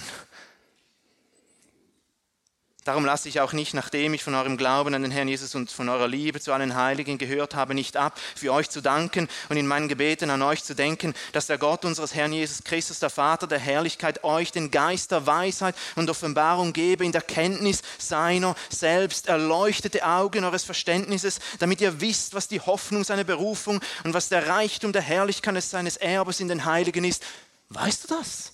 Darum 2.85 3.05
lasse 3.05 3.29
ich 3.29 3.41
auch 3.41 3.53
nicht, 3.53 3.75
nachdem 3.75 4.13
ich 4.13 4.25
von 4.25 4.35
eurem 4.35 4.57
Glauben 4.57 4.93
an 4.93 5.03
den 5.03 5.13
Herrn 5.13 5.29
Jesus 5.29 5.55
und 5.55 5.71
von 5.71 5.89
eurer 5.89 6.09
Liebe 6.09 6.41
zu 6.41 6.53
allen 6.53 6.75
Heiligen 6.75 7.17
gehört 7.17 7.55
habe, 7.55 7.75
nicht 7.75 7.97
ab, 7.97 8.19
für 8.35 8.53
euch 8.53 8.71
zu 8.71 8.81
danken 8.81 9.29
und 9.49 9.57
in 9.57 9.69
meinen 9.69 9.87
Gebeten 9.87 10.31
an 10.31 10.43
euch 10.43 10.65
zu 10.65 10.75
denken, 10.75 11.15
dass 11.31 11.47
der 11.47 11.59
Gott 11.59 11.85
unseres 11.85 12.13
Herrn 12.13 12.33
Jesus 12.33 12.65
Christus, 12.65 12.99
der 12.99 13.11
Vater 13.11 13.47
der 13.47 13.61
Herrlichkeit, 13.61 14.25
euch 14.25 14.51
den 14.51 14.73
Geist 14.73 15.13
der 15.13 15.27
Weisheit 15.27 15.77
und 15.95 16.11
Offenbarung 16.11 16.73
gebe 16.73 17.05
in 17.05 17.13
der 17.13 17.23
Kenntnis 17.23 17.83
seiner 17.99 18.57
selbst, 18.69 19.29
erleuchtete 19.29 20.05
Augen 20.05 20.43
eures 20.43 20.65
Verständnisses, 20.65 21.39
damit 21.61 21.81
ihr 21.81 22.01
wisst, 22.01 22.35
was 22.35 22.49
die 22.49 22.61
Hoffnung 22.61 23.05
seiner 23.05 23.23
Berufung 23.23 23.81
und 24.03 24.13
was 24.13 24.29
der 24.29 24.49
Reichtum 24.49 24.93
der 24.93 25.03
Herrlichkeit 25.03 25.63
seines 25.63 25.99
Erbes 25.99 26.41
in 26.41 26.49
den 26.49 26.65
Heiligen 26.65 27.05
ist. 27.05 27.23
Weißt 27.69 28.11
du 28.11 28.17
das? 28.17 28.52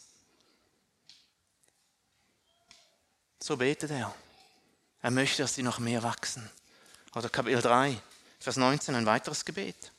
So 3.49 3.57
betet 3.57 3.91
er. 3.91 4.15
Er 5.01 5.11
möchte, 5.11 5.41
dass 5.41 5.55
sie 5.55 5.63
noch 5.63 5.79
mehr 5.79 6.03
wachsen. 6.03 6.51
Oder 7.15 7.31
Kapitel 7.31 7.63
3, 7.63 7.99
Vers 8.39 8.57
19, 8.59 8.95
ein 8.95 9.07
weiteres 9.07 9.43
Gebet. 9.43 9.91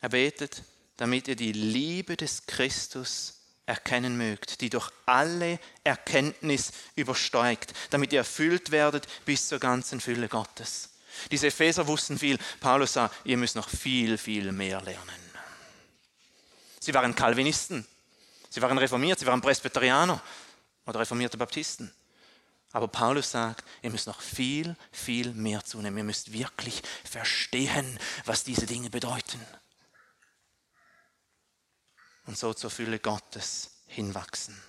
Er 0.00 0.10
betet, 0.10 0.62
damit 0.96 1.26
ihr 1.26 1.34
die 1.34 1.50
Liebe 1.50 2.16
des 2.16 2.46
Christus 2.46 3.40
erkennen 3.66 4.16
mögt, 4.16 4.60
die 4.60 4.70
durch 4.70 4.92
alle 5.06 5.58
Erkenntnis 5.82 6.70
übersteigt, 6.94 7.72
damit 7.90 8.12
ihr 8.12 8.20
erfüllt 8.20 8.70
werdet 8.70 9.08
bis 9.24 9.48
zur 9.48 9.58
ganzen 9.58 10.00
Fülle 10.00 10.28
Gottes. 10.28 10.90
Diese 11.32 11.48
Epheser 11.48 11.88
wussten 11.88 12.16
viel. 12.16 12.38
Paulus 12.60 12.92
sagt, 12.92 13.26
ihr 13.26 13.38
müsst 13.38 13.56
noch 13.56 13.68
viel, 13.68 14.16
viel 14.18 14.52
mehr 14.52 14.80
lernen. 14.82 15.32
Sie 16.78 16.94
waren 16.94 17.16
Calvinisten. 17.16 17.84
Sie 18.50 18.62
waren 18.62 18.78
reformiert, 18.78 19.18
sie 19.18 19.26
waren 19.26 19.40
Presbyterianer 19.40 20.20
oder 20.86 21.00
reformierte 21.00 21.36
Baptisten. 21.36 21.92
Aber 22.72 22.88
Paulus 22.88 23.30
sagt, 23.30 23.64
ihr 23.82 23.90
müsst 23.90 24.06
noch 24.06 24.20
viel, 24.20 24.76
viel 24.92 25.32
mehr 25.32 25.64
zunehmen. 25.64 25.98
Ihr 25.98 26.04
müsst 26.04 26.32
wirklich 26.32 26.82
verstehen, 27.04 27.98
was 28.24 28.44
diese 28.44 28.66
Dinge 28.66 28.90
bedeuten. 28.90 29.40
Und 32.26 32.36
so 32.36 32.52
zur 32.52 32.70
Fülle 32.70 32.98
Gottes 32.98 33.70
hinwachsen. 33.86 34.60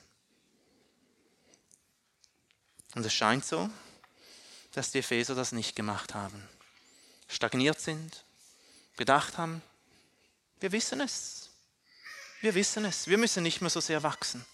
Und 2.95 3.05
es 3.05 3.13
scheint 3.13 3.45
so, 3.45 3.69
dass 4.71 4.91
die 4.91 4.99
Epheser 4.99 5.35
das 5.35 5.51
nicht 5.51 5.75
gemacht 5.75 6.13
haben. 6.13 6.47
Stagniert 7.27 7.79
sind, 7.79 8.23
gedacht 8.97 9.37
haben, 9.37 9.61
wir 10.59 10.71
wissen 10.71 11.01
es, 11.01 11.38
wir 12.41 12.55
wissen 12.55 12.85
es. 12.85 13.07
Wir 13.07 13.17
müssen 13.17 13.43
nicht 13.43 13.61
mehr 13.61 13.69
so 13.69 13.79
sehr 13.79 14.01
wachsen. 14.03 14.45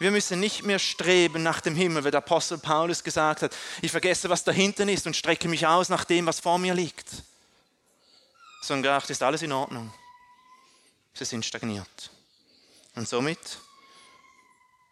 Wir 0.00 0.10
müssen 0.10 0.40
nicht 0.40 0.64
mehr 0.64 0.80
streben 0.80 1.42
nach 1.42 1.60
dem 1.60 1.76
Himmel, 1.76 2.04
wie 2.04 2.10
der 2.10 2.18
Apostel 2.18 2.58
Paulus 2.58 3.04
gesagt 3.04 3.42
hat. 3.42 3.56
Ich 3.80 3.92
vergesse, 3.92 4.28
was 4.28 4.42
dahinten 4.42 4.88
ist 4.88 5.06
und 5.06 5.14
strecke 5.14 5.48
mich 5.48 5.66
aus 5.66 5.88
nach 5.88 6.04
dem, 6.04 6.26
was 6.26 6.40
vor 6.40 6.58
mir 6.58 6.74
liegt. 6.74 7.08
Sondern 8.60 8.82
gedacht 8.82 9.10
ist 9.10 9.22
alles 9.22 9.42
in 9.42 9.52
Ordnung. 9.52 9.92
Sie 11.14 11.24
sind 11.24 11.44
stagniert. 11.44 12.10
Und 12.96 13.08
somit 13.08 13.58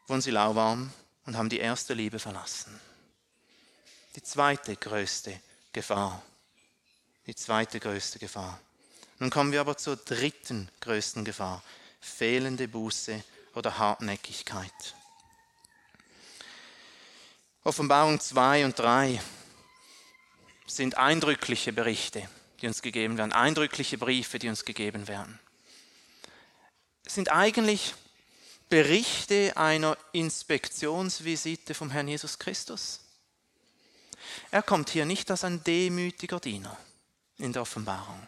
wurden 0.07 0.21
sie 0.21 0.31
lauwarm 0.31 0.93
und 1.27 1.37
haben 1.37 1.49
die 1.49 1.59
erste 1.59 1.95
Liebe 1.95 2.21
verlassen. 2.21 2.81
Die 4.15 4.23
zweite 4.23 4.77
größte 4.77 5.41
Gefahr. 5.73 6.23
Die 7.27 7.35
zweite 7.35 7.81
größte 7.81 8.21
Gefahr. 8.21 8.61
Nun 9.19 9.31
kommen 9.31 9.53
wir 9.53 9.61
aber 9.61 9.77
zur 9.77 9.97
dritten 9.97 10.69
größten 10.81 11.25
Gefahr 11.25 11.63
fehlende 12.03 12.69
Buße 12.69 13.23
oder 13.55 13.79
Hartnäckigkeit. 13.79 14.95
Offenbarung 17.65 18.19
2 18.19 18.65
und 18.65 18.79
3 18.79 19.23
sind 20.67 20.99
eindrückliche 20.99 21.73
Berichte, 21.73 22.29
die 22.61 22.67
uns 22.67 22.83
gegeben 22.83 23.17
werden, 23.19 23.33
eindrückliche 23.33 23.99
Briefe, 23.99 24.39
die 24.39 24.49
uns 24.49 24.65
gegeben 24.65 25.07
werden. 25.07 25.39
Es 27.05 27.15
sind 27.15 27.31
eigentlich 27.31 27.95
Berichte 28.69 29.53
einer 29.57 29.97
Inspektionsvisite 30.13 31.75
vom 31.75 31.91
Herrn 31.91 32.09
Jesus 32.09 32.39
Christus. 32.39 33.01
Er 34.51 34.63
kommt 34.63 34.91
hier 34.91 35.05
nicht 35.05 35.31
als 35.31 35.45
ein 35.45 35.63
demütiger 35.63 36.41
Diener 36.41 36.77
in 37.39 37.53
der 37.53 37.63
Offenbarung. 37.63 38.27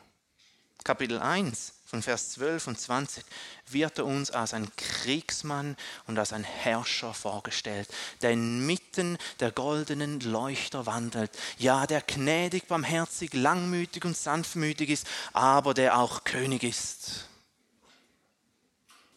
Kapitel 0.84 1.18
1 1.18 1.72
von 1.94 2.02
Vers 2.02 2.30
12 2.30 2.66
und 2.66 2.80
20 2.80 3.24
wird 3.68 3.98
er 3.98 4.07
uns 4.07 4.33
als 4.33 4.52
ein 4.52 4.68
Kriegsmann 4.74 5.76
und 6.09 6.18
als 6.18 6.33
ein 6.33 6.42
Herrscher 6.42 7.14
vorgestellt, 7.14 7.88
der 8.20 8.33
inmitten 8.33 9.16
der 9.38 9.52
goldenen 9.52 10.18
Leuchter 10.18 10.87
wandelt, 10.87 11.30
ja, 11.57 11.87
der 11.87 12.00
gnädig, 12.00 12.66
barmherzig, 12.66 13.33
langmütig 13.33 14.04
und 14.04 14.16
sanftmütig 14.16 14.90
ist, 14.90 15.07
aber 15.35 15.72
der 15.72 15.96
auch 15.96 16.24
König 16.24 16.64
ist. 16.64 17.28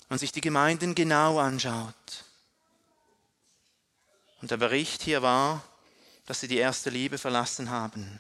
Und 0.10 0.20
sich 0.20 0.32
die 0.32 0.42
Gemeinden 0.42 0.94
genau 0.94 1.40
anschaut. 1.40 2.26
Und 4.40 4.52
der 4.52 4.58
Bericht 4.58 5.02
hier 5.02 5.24
war, 5.24 5.64
dass 6.28 6.42
sie 6.42 6.48
die 6.48 6.58
erste 6.58 6.92
Liebe 6.92 7.18
verlassen 7.18 7.72
haben 7.72 8.20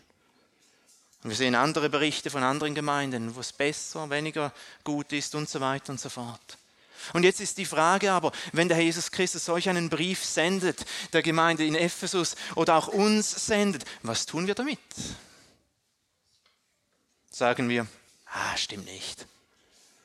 und 1.24 1.32
wir 1.32 1.38
sehen 1.38 1.56
andere 1.56 1.90
Berichte 1.90 2.30
von 2.30 2.44
anderen 2.44 2.76
Gemeinden, 2.76 3.36
wo 3.36 3.40
es 3.40 3.52
besser, 3.52 4.10
weniger 4.10 4.54
gut 4.84 5.12
ist 5.14 5.34
und 5.36 5.50
so 5.50 5.60
weiter 5.60 5.92
und 5.92 6.00
so 6.00 6.10
fort. 6.10 6.58
Und 7.14 7.24
jetzt 7.24 7.40
ist 7.40 7.58
die 7.58 7.66
Frage 7.66 8.12
aber, 8.12 8.32
wenn 8.52 8.68
der 8.68 8.82
Jesus 8.82 9.12
Christus 9.12 9.46
solch 9.46 9.70
einen 9.70 9.90
Brief 9.90 10.24
sendet, 10.24 10.86
der 11.14 11.24
Gemeinde 11.24 11.66
in 11.66 11.76
Ephesus 11.76 12.36
oder 12.56 12.76
auch 12.76 12.88
uns 12.88 13.48
sendet, 13.48 13.86
was 14.04 14.26
tun 14.26 14.46
wir 14.46 14.56
damit? 14.56 14.80
Sagen 17.30 17.70
wir, 17.70 17.88
ah, 18.26 18.58
stimmt 18.58 18.86
nicht. 18.86 19.26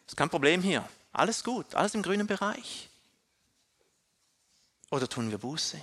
Ist 0.06 0.16
kein 0.16 0.30
Problem 0.30 0.62
hier. 0.62 0.88
Alles 1.12 1.44
gut, 1.44 1.74
alles 1.74 1.94
im 1.94 2.02
grünen 2.02 2.26
Bereich. 2.26 2.88
Oder 4.90 5.08
tun 5.08 5.30
wir 5.30 5.38
Buße? 5.38 5.82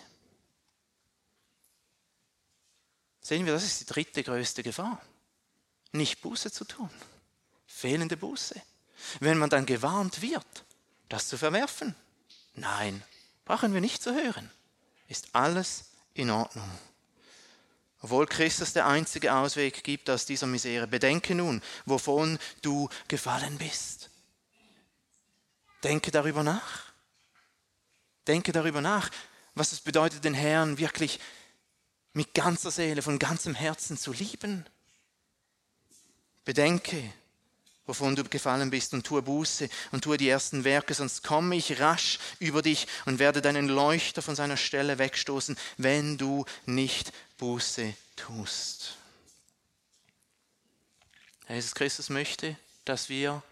Sehen 3.21 3.45
wir, 3.45 3.53
das 3.53 3.63
ist 3.63 3.81
die 3.81 3.85
dritte 3.85 4.23
größte 4.23 4.63
Gefahr 4.63 5.01
nicht 5.91 6.21
Buße 6.21 6.51
zu 6.51 6.65
tun. 6.65 6.89
Fehlende 7.67 8.17
Buße. 8.17 8.61
Wenn 9.19 9.37
man 9.37 9.49
dann 9.49 9.65
gewarnt 9.65 10.21
wird, 10.21 10.65
das 11.07 11.27
zu 11.27 11.37
verwerfen. 11.37 11.95
Nein, 12.55 13.03
brauchen 13.45 13.73
wir 13.73 13.81
nicht 13.81 14.01
zu 14.03 14.13
hören. 14.13 14.51
Ist 15.07 15.29
alles 15.33 15.85
in 16.13 16.29
Ordnung. 16.29 16.69
Obwohl 18.01 18.27
Christus 18.27 18.73
der 18.73 18.87
einzige 18.87 19.33
Ausweg 19.33 19.83
gibt 19.83 20.09
aus 20.09 20.25
dieser 20.25 20.47
Misere. 20.47 20.87
Bedenke 20.87 21.35
nun, 21.35 21.61
wovon 21.85 22.39
du 22.61 22.89
gefallen 23.07 23.57
bist. 23.57 24.09
Denke 25.83 26.11
darüber 26.11 26.43
nach. 26.43 26.93
Denke 28.27 28.51
darüber 28.51 28.81
nach, 28.81 29.09
was 29.55 29.71
es 29.71 29.81
bedeutet, 29.81 30.23
den 30.23 30.33
Herrn 30.33 30.77
wirklich 30.77 31.19
mit 32.13 32.33
ganzer 32.33 32.71
Seele, 32.71 33.01
von 33.01 33.17
ganzem 33.17 33.55
Herzen 33.55 33.97
zu 33.97 34.13
lieben 34.13 34.65
Bedenke, 36.49 37.13
wovon 37.85 38.15
du 38.15 38.23
gefallen 38.23 38.71
bist 38.71 38.95
und 38.95 39.05
tue 39.05 39.21
Buße 39.21 39.69
und 39.91 40.03
tue 40.03 40.17
die 40.17 40.29
ersten 40.29 40.63
Werke, 40.63 40.95
sonst 40.95 41.21
komme 41.21 41.55
ich 41.55 41.79
rasch 41.79 42.17
über 42.39 42.63
dich 42.63 42.87
und 43.05 43.19
werde 43.19 43.39
deinen 43.39 43.67
Leuchter 43.67 44.23
von 44.23 44.35
seiner 44.35 44.57
Stelle 44.57 44.97
wegstoßen, 44.97 45.55
wenn 45.77 46.17
du 46.17 46.45
nicht 46.65 47.13
Buße 47.37 47.93
tust. 48.15 48.97
Jesus 51.47 51.75
Christus 51.75 52.09
möchte, 52.09 52.57
dass 52.83 53.09
wir 53.09 53.43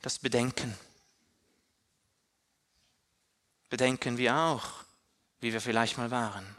das 0.00 0.18
bedenken. 0.18 0.74
Bedenken 3.68 4.16
wir 4.16 4.34
auch, 4.34 4.82
wie 5.42 5.52
wir 5.52 5.60
vielleicht 5.60 5.98
mal 5.98 6.10
waren. 6.10 6.56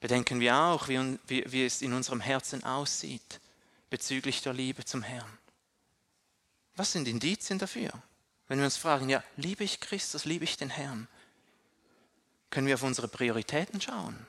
Bedenken 0.00 0.38
wir 0.38 0.54
auch, 0.54 0.88
wie, 0.88 1.18
wie, 1.28 1.50
wie 1.50 1.64
es 1.64 1.80
in 1.80 1.94
unserem 1.94 2.20
Herzen 2.20 2.62
aussieht 2.62 3.40
bezüglich 3.94 4.42
der 4.42 4.52
Liebe 4.52 4.84
zum 4.84 5.04
Herrn. 5.04 5.38
Was 6.74 6.90
sind 6.90 7.06
Indizien 7.06 7.60
dafür? 7.60 7.92
Wenn 8.48 8.58
wir 8.58 8.64
uns 8.64 8.76
fragen, 8.76 9.08
ja, 9.08 9.22
liebe 9.36 9.62
ich 9.62 9.78
Christus, 9.78 10.24
liebe 10.24 10.42
ich 10.42 10.56
den 10.56 10.68
Herrn? 10.68 11.06
Können 12.50 12.66
wir 12.66 12.74
auf 12.74 12.82
unsere 12.82 13.06
Prioritäten 13.06 13.80
schauen? 13.80 14.26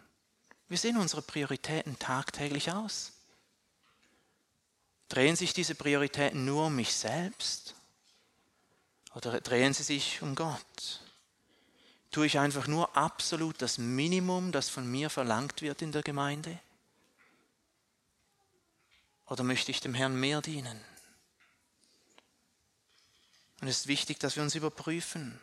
Wie 0.69 0.77
sehen 0.77 0.97
unsere 0.97 1.23
Prioritäten 1.23 1.97
tagtäglich 1.97 2.71
aus? 2.71 3.13
Drehen 5.09 5.35
sich 5.35 5.51
diese 5.51 5.73
Prioritäten 5.73 6.45
nur 6.45 6.67
um 6.67 6.75
mich 6.75 6.93
selbst? 6.93 7.73
Oder 9.15 9.41
drehen 9.41 9.73
sie 9.73 9.81
sich 9.81 10.21
um 10.21 10.35
Gott? 10.35 11.01
Tue 12.11 12.27
ich 12.27 12.37
einfach 12.37 12.67
nur 12.67 12.95
absolut 12.95 13.63
das 13.63 13.79
Minimum, 13.79 14.51
das 14.51 14.69
von 14.69 14.85
mir 14.85 15.09
verlangt 15.09 15.63
wird 15.63 15.81
in 15.81 15.91
der 15.91 16.03
Gemeinde? 16.03 16.59
Oder 19.27 19.43
möchte 19.43 19.71
ich 19.71 19.81
dem 19.81 19.93
Herrn 19.93 20.19
mehr 20.19 20.41
dienen? 20.41 20.79
Und 23.61 23.67
es 23.67 23.79
ist 23.79 23.87
wichtig, 23.87 24.19
dass 24.19 24.35
wir 24.35 24.43
uns 24.43 24.55
überprüfen. 24.55 25.39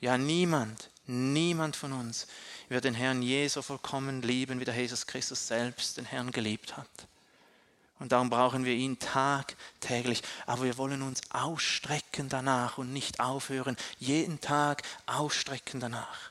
Ja, 0.00 0.16
niemand, 0.18 0.90
niemand 1.06 1.76
von 1.76 1.92
uns 1.92 2.26
wird 2.68 2.84
den 2.84 2.94
Herrn 2.94 3.22
je 3.22 3.48
so 3.48 3.62
vollkommen 3.62 4.22
lieben, 4.22 4.60
wie 4.60 4.64
der 4.64 4.74
Jesus 4.74 5.06
Christus 5.06 5.46
selbst 5.46 5.96
den 5.96 6.04
Herrn 6.04 6.30
geliebt 6.30 6.76
hat. 6.76 6.88
Und 7.98 8.12
darum 8.12 8.28
brauchen 8.28 8.64
wir 8.64 8.74
ihn 8.74 8.98
tagtäglich. 8.98 10.22
Aber 10.44 10.64
wir 10.64 10.76
wollen 10.76 11.02
uns 11.02 11.20
ausstrecken 11.30 12.28
danach 12.28 12.78
und 12.78 12.92
nicht 12.92 13.20
aufhören, 13.20 13.76
jeden 13.98 14.40
Tag 14.40 14.82
ausstrecken 15.06 15.80
danach. 15.80 16.30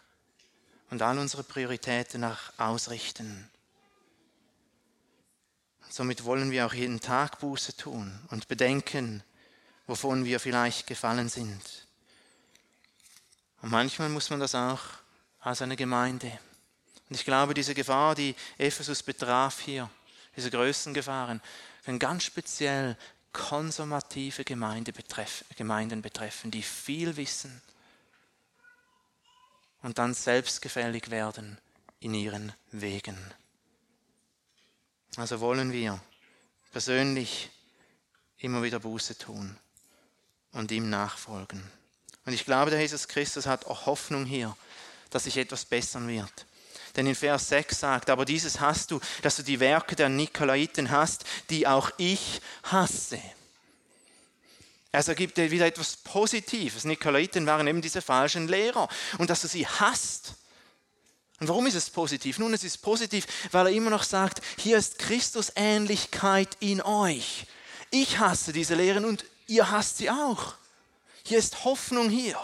Und 0.92 1.02
all 1.02 1.18
unsere 1.18 1.44
Prioritäten 1.44 2.22
nach 2.22 2.54
ausrichten. 2.58 3.50
Somit 5.90 6.26
wollen 6.26 6.52
wir 6.52 6.66
auch 6.66 6.74
jeden 6.74 7.00
Tag 7.00 7.40
Buße 7.40 7.78
tun 7.78 8.20
und 8.30 8.48
bedenken, 8.48 9.24
wovon 9.88 10.26
wir 10.26 10.40
vielleicht 10.40 10.88
gefallen 10.88 11.30
sind. 11.30 11.88
Und 13.62 13.72
manchmal 13.72 14.10
muss 14.10 14.30
man 14.30 14.40
das 14.40 14.56
auch 14.56 14.82
als 15.40 15.62
eine 15.62 15.76
Gemeinde. 15.76 16.32
Und 17.10 17.16
ich 17.16 17.26
glaube, 17.26 17.54
diese 17.54 17.74
Gefahr, 17.74 18.16
die 18.16 18.36
Ephesus 18.58 19.04
betraf 19.04 19.62
hier, 19.62 19.90
diese 20.36 20.52
größten 20.52 20.94
Gefahren, 20.94 21.42
können 21.84 22.00
ganz 22.00 22.24
speziell 22.24 22.98
konservative 23.32 24.44
Gemeinde 24.44 24.92
betreff, 24.92 25.46
Gemeinden 25.56 26.02
betreffen, 26.02 26.52
die 26.52 26.64
viel 26.64 27.16
wissen 27.18 27.62
und 29.82 29.98
dann 30.00 30.14
selbstgefällig 30.14 31.12
werden 31.12 31.60
in 32.00 32.14
ihren 32.14 32.54
Wegen. 32.72 33.18
Also 35.18 35.40
wollen 35.40 35.72
wir 35.72 36.00
persönlich 36.72 37.50
immer 38.38 38.64
wieder 38.64 38.80
Buße 38.80 39.18
tun 39.18 39.58
und 40.52 40.72
ihm 40.72 40.90
nachfolgen. 40.90 41.64
Und 42.26 42.34
ich 42.34 42.46
glaube, 42.46 42.72
der 42.72 42.82
Jesus 42.82 43.08
Christus 43.08 43.46
hat 43.46 43.66
auch 43.66 43.86
Hoffnung 43.86 44.26
hier, 44.26 44.56
dass 45.10 45.24
sich 45.24 45.38
etwas 45.38 45.66
bessern 45.66 46.08
wird. 46.08 46.46
Denn 46.96 47.08
in 47.08 47.16
Vers 47.16 47.50
6 47.50 47.80
sagt, 47.80 48.10
aber 48.10 48.26
dieses 48.26 48.60
hast 48.60 48.92
du, 48.92 49.00
dass 49.22 49.36
du 49.36 49.44
die 49.44 49.60
Werke 49.60 49.96
der 49.96 50.10
Nikolaiten 50.10 50.92
hast, 50.92 51.26
die 51.50 51.68
auch 51.68 51.92
ich 51.98 52.42
hasse. 52.64 53.22
Also 54.92 55.14
gibt 55.14 55.38
er 55.38 55.52
wieder 55.52 55.66
etwas 55.66 55.98
Positives. 55.98 56.86
Nikolaiten 56.86 57.46
waren 57.46 57.68
eben 57.68 57.82
diese 57.82 58.02
falschen 58.02 58.48
Lehrer. 58.48 58.88
Und 59.18 59.30
dass 59.30 59.42
du 59.42 59.48
sie 59.48 59.68
hast, 59.68 60.36
und 61.40 61.50
warum 61.50 61.68
ist 61.68 61.76
es 61.76 61.90
positiv? 61.90 62.40
Nun, 62.40 62.54
es 62.54 62.64
ist 62.64 62.78
positiv, 62.78 63.28
weil 63.52 63.68
er 63.68 63.74
immer 63.74 63.90
noch 63.90 64.04
sagt, 64.04 64.42
hier 64.58 64.78
ist 64.78 65.00
Christusähnlichkeit 65.00 66.56
in 66.62 66.82
euch. 66.82 67.46
Ich 67.92 68.20
hasse 68.20 68.54
diese 68.54 68.76
Lehren 68.76 69.04
und 69.04 69.26
ihr 69.48 69.70
hasst 69.70 69.98
sie 69.98 70.10
auch. 70.10 70.56
Hier 71.24 71.38
ist 71.38 71.66
Hoffnung 71.66 72.10
hier. 72.10 72.40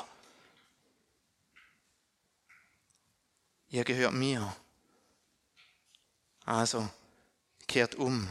Ihr 3.70 3.86
gehört 3.86 4.14
mir. 4.14 4.54
Also 6.46 6.90
kehrt 7.68 7.96
um 7.96 8.28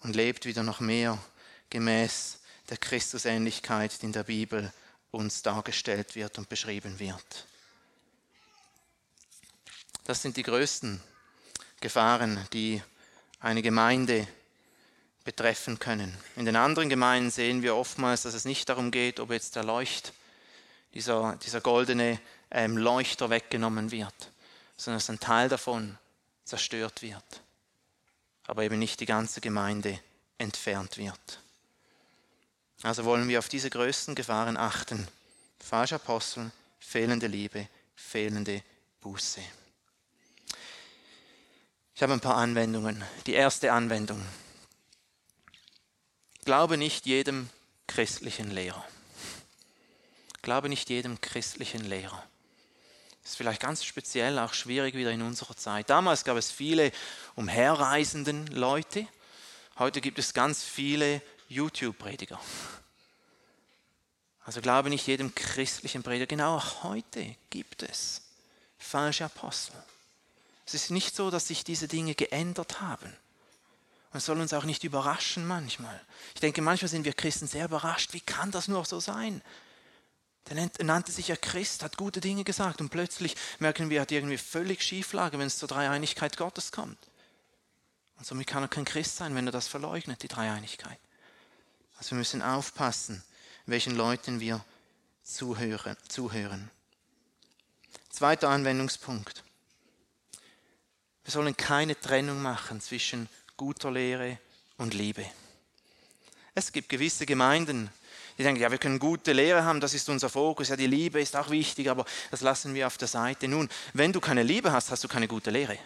und 0.00 0.16
lebt 0.16 0.44
wieder 0.46 0.64
noch 0.64 0.80
mehr 0.80 1.18
gemäß 1.70 2.40
der 2.68 2.78
Christusähnlichkeit, 2.78 4.02
die 4.02 4.06
in 4.06 4.12
der 4.12 4.24
Bibel 4.24 4.72
uns 5.12 5.42
dargestellt 5.42 6.16
wird 6.16 6.38
und 6.38 6.48
beschrieben 6.48 6.98
wird. 6.98 7.46
Das 10.06 10.22
sind 10.22 10.36
die 10.36 10.44
größten 10.44 11.00
Gefahren, 11.80 12.46
die 12.52 12.80
eine 13.40 13.60
Gemeinde 13.60 14.28
betreffen 15.24 15.80
können. 15.80 16.16
In 16.36 16.44
den 16.44 16.54
anderen 16.54 16.88
Gemeinden 16.88 17.32
sehen 17.32 17.62
wir 17.62 17.74
oftmals, 17.74 18.22
dass 18.22 18.34
es 18.34 18.44
nicht 18.44 18.68
darum 18.68 18.92
geht, 18.92 19.18
ob 19.18 19.32
jetzt 19.32 19.56
der 19.56 19.64
Leucht, 19.64 20.12
dieser, 20.94 21.36
dieser 21.44 21.60
goldene 21.60 22.20
ähm, 22.52 22.76
Leuchter 22.76 23.30
weggenommen 23.30 23.90
wird, 23.90 24.14
sondern 24.76 24.98
dass 24.98 25.10
ein 25.10 25.18
Teil 25.18 25.48
davon 25.48 25.98
zerstört 26.44 27.02
wird, 27.02 27.42
aber 28.46 28.62
eben 28.62 28.78
nicht 28.78 29.00
die 29.00 29.06
ganze 29.06 29.40
Gemeinde 29.40 29.98
entfernt 30.38 30.98
wird. 30.98 31.40
Also 32.82 33.04
wollen 33.04 33.26
wir 33.26 33.40
auf 33.40 33.48
diese 33.48 33.70
größten 33.70 34.14
Gefahren 34.14 34.56
achten. 34.56 35.08
Falscher 35.58 35.96
Apostel, 35.96 36.52
fehlende 36.78 37.26
Liebe, 37.26 37.68
fehlende 37.96 38.62
Buße. 39.00 39.40
Ich 41.96 42.02
habe 42.02 42.12
ein 42.12 42.20
paar 42.20 42.36
Anwendungen. 42.36 43.02
Die 43.24 43.32
erste 43.32 43.72
Anwendung. 43.72 44.20
Glaube 46.44 46.76
nicht 46.76 47.06
jedem 47.06 47.48
christlichen 47.86 48.50
Lehrer. 48.50 48.86
Glaube 50.42 50.68
nicht 50.68 50.90
jedem 50.90 51.18
christlichen 51.22 51.86
Lehrer. 51.86 52.22
Das 53.22 53.30
ist 53.30 53.36
vielleicht 53.38 53.62
ganz 53.62 53.82
speziell 53.82 54.38
auch 54.38 54.52
schwierig 54.52 54.94
wieder 54.94 55.10
in 55.10 55.22
unserer 55.22 55.56
Zeit. 55.56 55.88
Damals 55.88 56.24
gab 56.24 56.36
es 56.36 56.50
viele 56.50 56.92
umherreisenden 57.34 58.46
Leute. 58.48 59.08
Heute 59.78 60.02
gibt 60.02 60.18
es 60.18 60.34
ganz 60.34 60.62
viele 60.62 61.22
YouTube-Prediger. 61.48 62.38
Also 64.44 64.60
glaube 64.60 64.90
nicht 64.90 65.06
jedem 65.06 65.34
christlichen 65.34 66.02
Prediger. 66.02 66.26
Genau 66.26 66.58
auch 66.58 66.82
heute 66.82 67.36
gibt 67.48 67.82
es 67.82 68.20
falsche 68.78 69.24
Apostel. 69.24 69.82
Es 70.66 70.74
ist 70.74 70.90
nicht 70.90 71.14
so, 71.14 71.30
dass 71.30 71.48
sich 71.48 71.64
diese 71.64 71.88
Dinge 71.88 72.14
geändert 72.14 72.80
haben. 72.80 73.16
Und 74.12 74.18
es 74.18 74.26
soll 74.26 74.40
uns 74.40 74.52
auch 74.52 74.64
nicht 74.64 74.84
überraschen 74.84 75.46
manchmal. 75.46 76.00
Ich 76.34 76.40
denke, 76.40 76.60
manchmal 76.60 76.88
sind 76.88 77.04
wir 77.04 77.12
Christen 77.12 77.46
sehr 77.46 77.66
überrascht. 77.66 78.12
Wie 78.12 78.20
kann 78.20 78.50
das 78.50 78.66
nur 78.66 78.84
so 78.84 78.98
sein? 78.98 79.42
Der 80.48 80.70
nannte 80.84 81.12
sich 81.12 81.28
ja 81.28 81.36
Christ, 81.36 81.82
hat 81.82 81.96
gute 81.96 82.20
Dinge 82.20 82.44
gesagt 82.44 82.80
und 82.80 82.90
plötzlich 82.90 83.36
merken 83.58 83.90
wir, 83.90 83.98
er 83.98 84.02
hat 84.02 84.12
irgendwie 84.12 84.38
völlig 84.38 84.82
Schieflage, 84.82 85.38
wenn 85.38 85.46
es 85.48 85.58
zur 85.58 85.68
Dreieinigkeit 85.68 86.36
Gottes 86.36 86.70
kommt. 86.70 86.98
Und 88.16 88.26
somit 88.26 88.46
kann 88.46 88.62
er 88.62 88.68
kein 88.68 88.84
Christ 88.84 89.16
sein, 89.16 89.34
wenn 89.34 89.46
er 89.46 89.52
das 89.52 89.66
verleugnet, 89.66 90.22
die 90.22 90.28
Dreieinigkeit. 90.28 90.98
Also 91.98 92.12
wir 92.12 92.18
müssen 92.18 92.42
aufpassen, 92.42 93.24
welchen 93.66 93.96
Leuten 93.96 94.38
wir 94.38 94.64
zuhören. 95.24 95.96
zuhören. 96.08 96.70
Zweiter 98.10 98.48
Anwendungspunkt. 98.48 99.42
Wir 101.26 101.32
sollen 101.32 101.56
keine 101.56 101.98
Trennung 102.00 102.40
machen 102.40 102.80
zwischen 102.80 103.28
guter 103.56 103.90
Lehre 103.90 104.38
und 104.76 104.94
Liebe. 104.94 105.26
Es 106.54 106.70
gibt 106.70 106.88
gewisse 106.88 107.26
Gemeinden, 107.26 107.90
die 108.38 108.44
denken, 108.44 108.62
ja, 108.62 108.70
wir 108.70 108.78
können 108.78 109.00
gute 109.00 109.32
Lehre 109.32 109.64
haben, 109.64 109.80
das 109.80 109.92
ist 109.92 110.08
unser 110.08 110.28
Fokus, 110.28 110.68
ja, 110.68 110.76
die 110.76 110.86
Liebe 110.86 111.20
ist 111.20 111.34
auch 111.34 111.50
wichtig, 111.50 111.90
aber 111.90 112.04
das 112.30 112.42
lassen 112.42 112.74
wir 112.74 112.86
auf 112.86 112.96
der 112.96 113.08
Seite. 113.08 113.48
Nun, 113.48 113.68
wenn 113.92 114.12
du 114.12 114.20
keine 114.20 114.44
Liebe 114.44 114.70
hast, 114.70 114.92
hast 114.92 115.02
du 115.02 115.08
keine 115.08 115.26
gute 115.26 115.50
Lehre. 115.50 115.76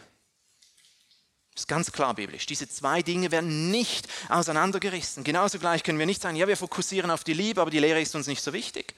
Das 1.55 1.63
ist 1.63 1.69
ganz 1.69 1.91
klar 1.91 2.13
biblisch. 2.13 2.45
Diese 2.45 2.69
zwei 2.69 3.01
Dinge 3.01 3.31
werden 3.31 3.71
nicht 3.71 4.09
auseinandergerissen. 4.29 5.25
Genauso 5.25 5.59
gleich 5.59 5.83
können 5.83 5.99
wir 5.99 6.05
nicht 6.05 6.21
sagen, 6.21 6.37
ja, 6.37 6.49
wir 6.49 6.57
fokussieren 6.59 7.11
auf 7.11 7.25
die 7.25 7.33
Liebe, 7.33 7.63
aber 7.63 7.71
die 7.71 7.79
Lehre 7.79 8.03
ist 8.03 8.15
uns 8.15 8.27
nicht 8.27 8.45
so 8.45 8.53
wichtig. 8.53 8.95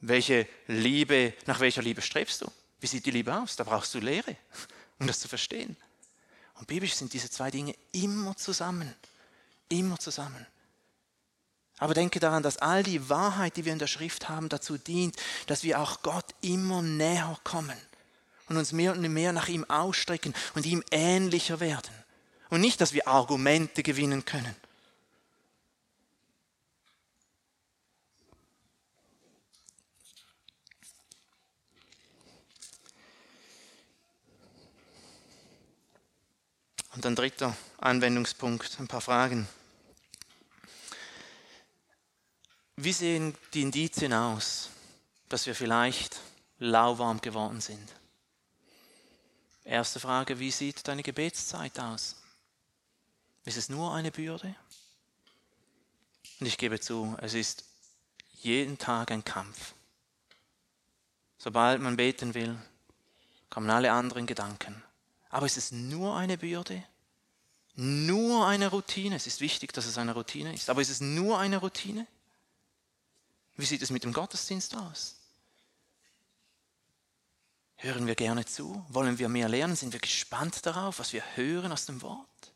Welche 0.00 0.46
Liebe, 0.68 1.34
nach 1.46 1.58
welcher 1.58 1.82
Liebe 1.82 2.02
strebst 2.02 2.42
du? 2.42 2.46
Wie 2.78 2.86
sieht 2.86 3.04
die 3.04 3.10
Liebe 3.10 3.36
aus? 3.36 3.56
Da 3.56 3.64
brauchst 3.64 3.92
du 3.94 3.98
Lehre, 3.98 4.36
um 4.98 5.06
das 5.06 5.20
zu 5.20 5.28
verstehen. 5.28 5.76
Und 6.54 6.66
biblisch 6.66 6.94
sind 6.94 7.12
diese 7.12 7.30
zwei 7.30 7.50
Dinge 7.50 7.74
immer 7.92 8.36
zusammen. 8.36 8.94
Immer 9.68 9.98
zusammen. 9.98 10.46
Aber 11.78 11.94
denke 11.94 12.18
daran, 12.18 12.42
dass 12.42 12.56
all 12.56 12.82
die 12.82 13.08
Wahrheit, 13.08 13.56
die 13.56 13.64
wir 13.64 13.72
in 13.72 13.78
der 13.78 13.86
Schrift 13.86 14.28
haben, 14.28 14.48
dazu 14.48 14.78
dient, 14.78 15.16
dass 15.46 15.62
wir 15.62 15.80
auch 15.80 16.02
Gott 16.02 16.34
immer 16.40 16.82
näher 16.82 17.38
kommen 17.44 17.78
und 18.48 18.56
uns 18.56 18.72
mehr 18.72 18.92
und 18.92 19.00
mehr 19.00 19.32
nach 19.32 19.48
ihm 19.48 19.64
ausstrecken 19.64 20.34
und 20.54 20.66
ihm 20.66 20.82
ähnlicher 20.90 21.60
werden. 21.60 21.94
Und 22.50 22.60
nicht, 22.60 22.80
dass 22.80 22.94
wir 22.94 23.06
Argumente 23.06 23.82
gewinnen 23.82 24.24
können. 24.24 24.56
Und 36.98 37.06
ein 37.06 37.14
dritter 37.14 37.56
Anwendungspunkt, 37.76 38.80
ein 38.80 38.88
paar 38.88 39.00
Fragen. 39.00 39.46
Wie 42.74 42.92
sehen 42.92 43.36
die 43.54 43.62
Indizien 43.62 44.12
aus, 44.12 44.70
dass 45.28 45.46
wir 45.46 45.54
vielleicht 45.54 46.18
lauwarm 46.58 47.20
geworden 47.20 47.60
sind? 47.60 47.88
Erste 49.62 50.00
Frage, 50.00 50.40
wie 50.40 50.50
sieht 50.50 50.88
deine 50.88 51.04
Gebetszeit 51.04 51.78
aus? 51.78 52.16
Ist 53.44 53.58
es 53.58 53.68
nur 53.68 53.94
eine 53.94 54.10
Bürde? 54.10 54.56
Und 56.40 56.48
ich 56.48 56.58
gebe 56.58 56.80
zu, 56.80 57.16
es 57.20 57.34
ist 57.34 57.62
jeden 58.40 58.76
Tag 58.76 59.12
ein 59.12 59.24
Kampf. 59.24 59.72
Sobald 61.38 61.80
man 61.80 61.96
beten 61.96 62.34
will, 62.34 62.58
kommen 63.50 63.70
alle 63.70 63.92
anderen 63.92 64.26
Gedanken. 64.26 64.82
Aber 65.30 65.46
ist 65.46 65.56
es 65.56 65.72
nur 65.72 66.16
eine 66.16 66.38
Bürde? 66.38 66.82
Nur 67.74 68.46
eine 68.46 68.68
Routine? 68.68 69.16
Es 69.16 69.26
ist 69.26 69.40
wichtig, 69.40 69.72
dass 69.72 69.86
es 69.86 69.98
eine 69.98 70.14
Routine 70.14 70.52
ist. 70.54 70.70
Aber 70.70 70.80
ist 70.80 70.88
es 70.88 71.00
nur 71.00 71.38
eine 71.38 71.58
Routine? 71.58 72.06
Wie 73.56 73.66
sieht 73.66 73.82
es 73.82 73.90
mit 73.90 74.04
dem 74.04 74.12
Gottesdienst 74.12 74.76
aus? 74.76 75.16
Hören 77.76 78.06
wir 78.06 78.16
gerne 78.16 78.44
zu? 78.44 78.84
Wollen 78.88 79.18
wir 79.18 79.28
mehr 79.28 79.48
lernen? 79.48 79.76
Sind 79.76 79.92
wir 79.92 80.00
gespannt 80.00 80.66
darauf, 80.66 80.98
was 80.98 81.12
wir 81.12 81.22
hören 81.36 81.70
aus 81.70 81.86
dem 81.86 82.02
Wort? 82.02 82.52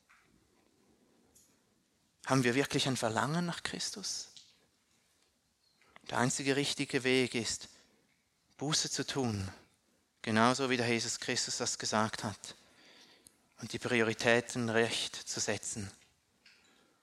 Haben 2.27 2.45
wir 2.45 2.55
wirklich 2.55 2.89
ein 2.89 2.97
Verlangen 2.97 3.47
nach 3.47 3.63
Christus? 3.63 4.29
Der 6.11 6.19
einzige 6.19 6.57
richtige 6.57 7.05
Weg 7.05 7.35
ist, 7.35 7.69
Buße 8.59 8.91
zu 8.91 9.07
tun, 9.07 9.49
genauso 10.23 10.71
wie 10.71 10.77
der 10.77 10.89
Jesus 10.89 11.21
Christus 11.21 11.59
das 11.59 11.79
gesagt 11.79 12.25
hat, 12.25 12.57
und 13.63 13.73
die 13.73 13.79
Prioritäten 13.79 14.69
recht 14.69 15.17
zu 15.17 15.41
setzen 15.41 15.91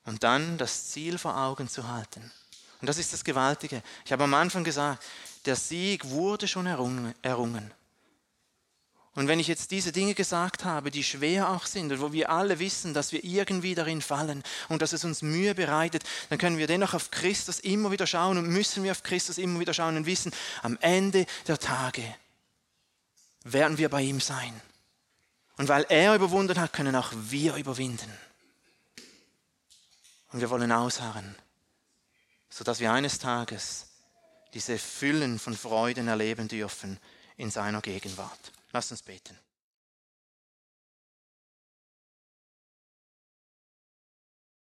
und 0.05 0.23
dann 0.23 0.57
das 0.57 0.89
Ziel 0.89 1.17
vor 1.17 1.35
Augen 1.35 1.69
zu 1.69 1.87
halten. 1.87 2.31
Und 2.81 2.87
das 2.87 2.97
ist 2.97 3.13
das 3.13 3.23
Gewaltige. 3.23 3.81
Ich 4.05 4.11
habe 4.11 4.25
am 4.25 4.33
Anfang 4.33 4.63
gesagt, 4.63 5.03
der 5.45 5.55
Sieg 5.55 6.09
wurde 6.09 6.47
schon 6.47 6.65
errungen. 6.65 7.73
Und 9.15 9.27
wenn 9.27 9.39
ich 9.39 9.47
jetzt 9.47 9.71
diese 9.71 9.91
Dinge 9.91 10.13
gesagt 10.13 10.65
habe, 10.65 10.91
die 10.91 11.03
schwer 11.03 11.49
auch 11.49 11.65
sind 11.65 11.91
und 11.91 11.99
wo 11.99 12.13
wir 12.13 12.29
alle 12.29 12.59
wissen, 12.59 12.93
dass 12.93 13.11
wir 13.11 13.23
irgendwie 13.23 13.75
darin 13.75 14.01
fallen 14.01 14.43
und 14.69 14.81
dass 14.81 14.93
es 14.93 15.03
uns 15.03 15.21
Mühe 15.21 15.55
bereitet, 15.55 16.03
dann 16.29 16.37
können 16.37 16.57
wir 16.57 16.67
dennoch 16.67 16.93
auf 16.93 17.09
Christus 17.09 17.59
immer 17.59 17.91
wieder 17.91 18.07
schauen 18.07 18.37
und 18.37 18.47
müssen 18.47 18.83
wir 18.83 18.91
auf 18.91 19.03
Christus 19.03 19.37
immer 19.37 19.59
wieder 19.59 19.73
schauen 19.73 19.97
und 19.97 20.05
wissen, 20.05 20.31
am 20.61 20.77
Ende 20.81 21.25
der 21.47 21.57
Tage 21.57 22.03
werden 23.43 23.77
wir 23.77 23.89
bei 23.89 24.01
ihm 24.01 24.21
sein. 24.21 24.61
Und 25.59 25.67
weil 25.67 25.85
er 25.89 26.15
überwunden 26.15 26.59
hat, 26.59 26.73
können 26.73 26.95
auch 26.95 27.11
wir 27.13 27.55
überwinden. 27.55 28.11
Und 30.31 30.41
wir 30.41 30.49
wollen 30.49 30.71
ausharren 30.71 31.35
sodass 32.49 32.79
wir 32.79 32.91
eines 32.91 33.19
Tages 33.19 33.85
diese 34.53 34.77
Füllen 34.77 35.39
von 35.39 35.55
Freuden 35.55 36.07
erleben 36.07 36.47
dürfen 36.47 36.99
in 37.37 37.51
seiner 37.51 37.81
Gegenwart. 37.81 38.51
Lass 38.71 38.91
uns 38.91 39.03
beten. 39.03 39.37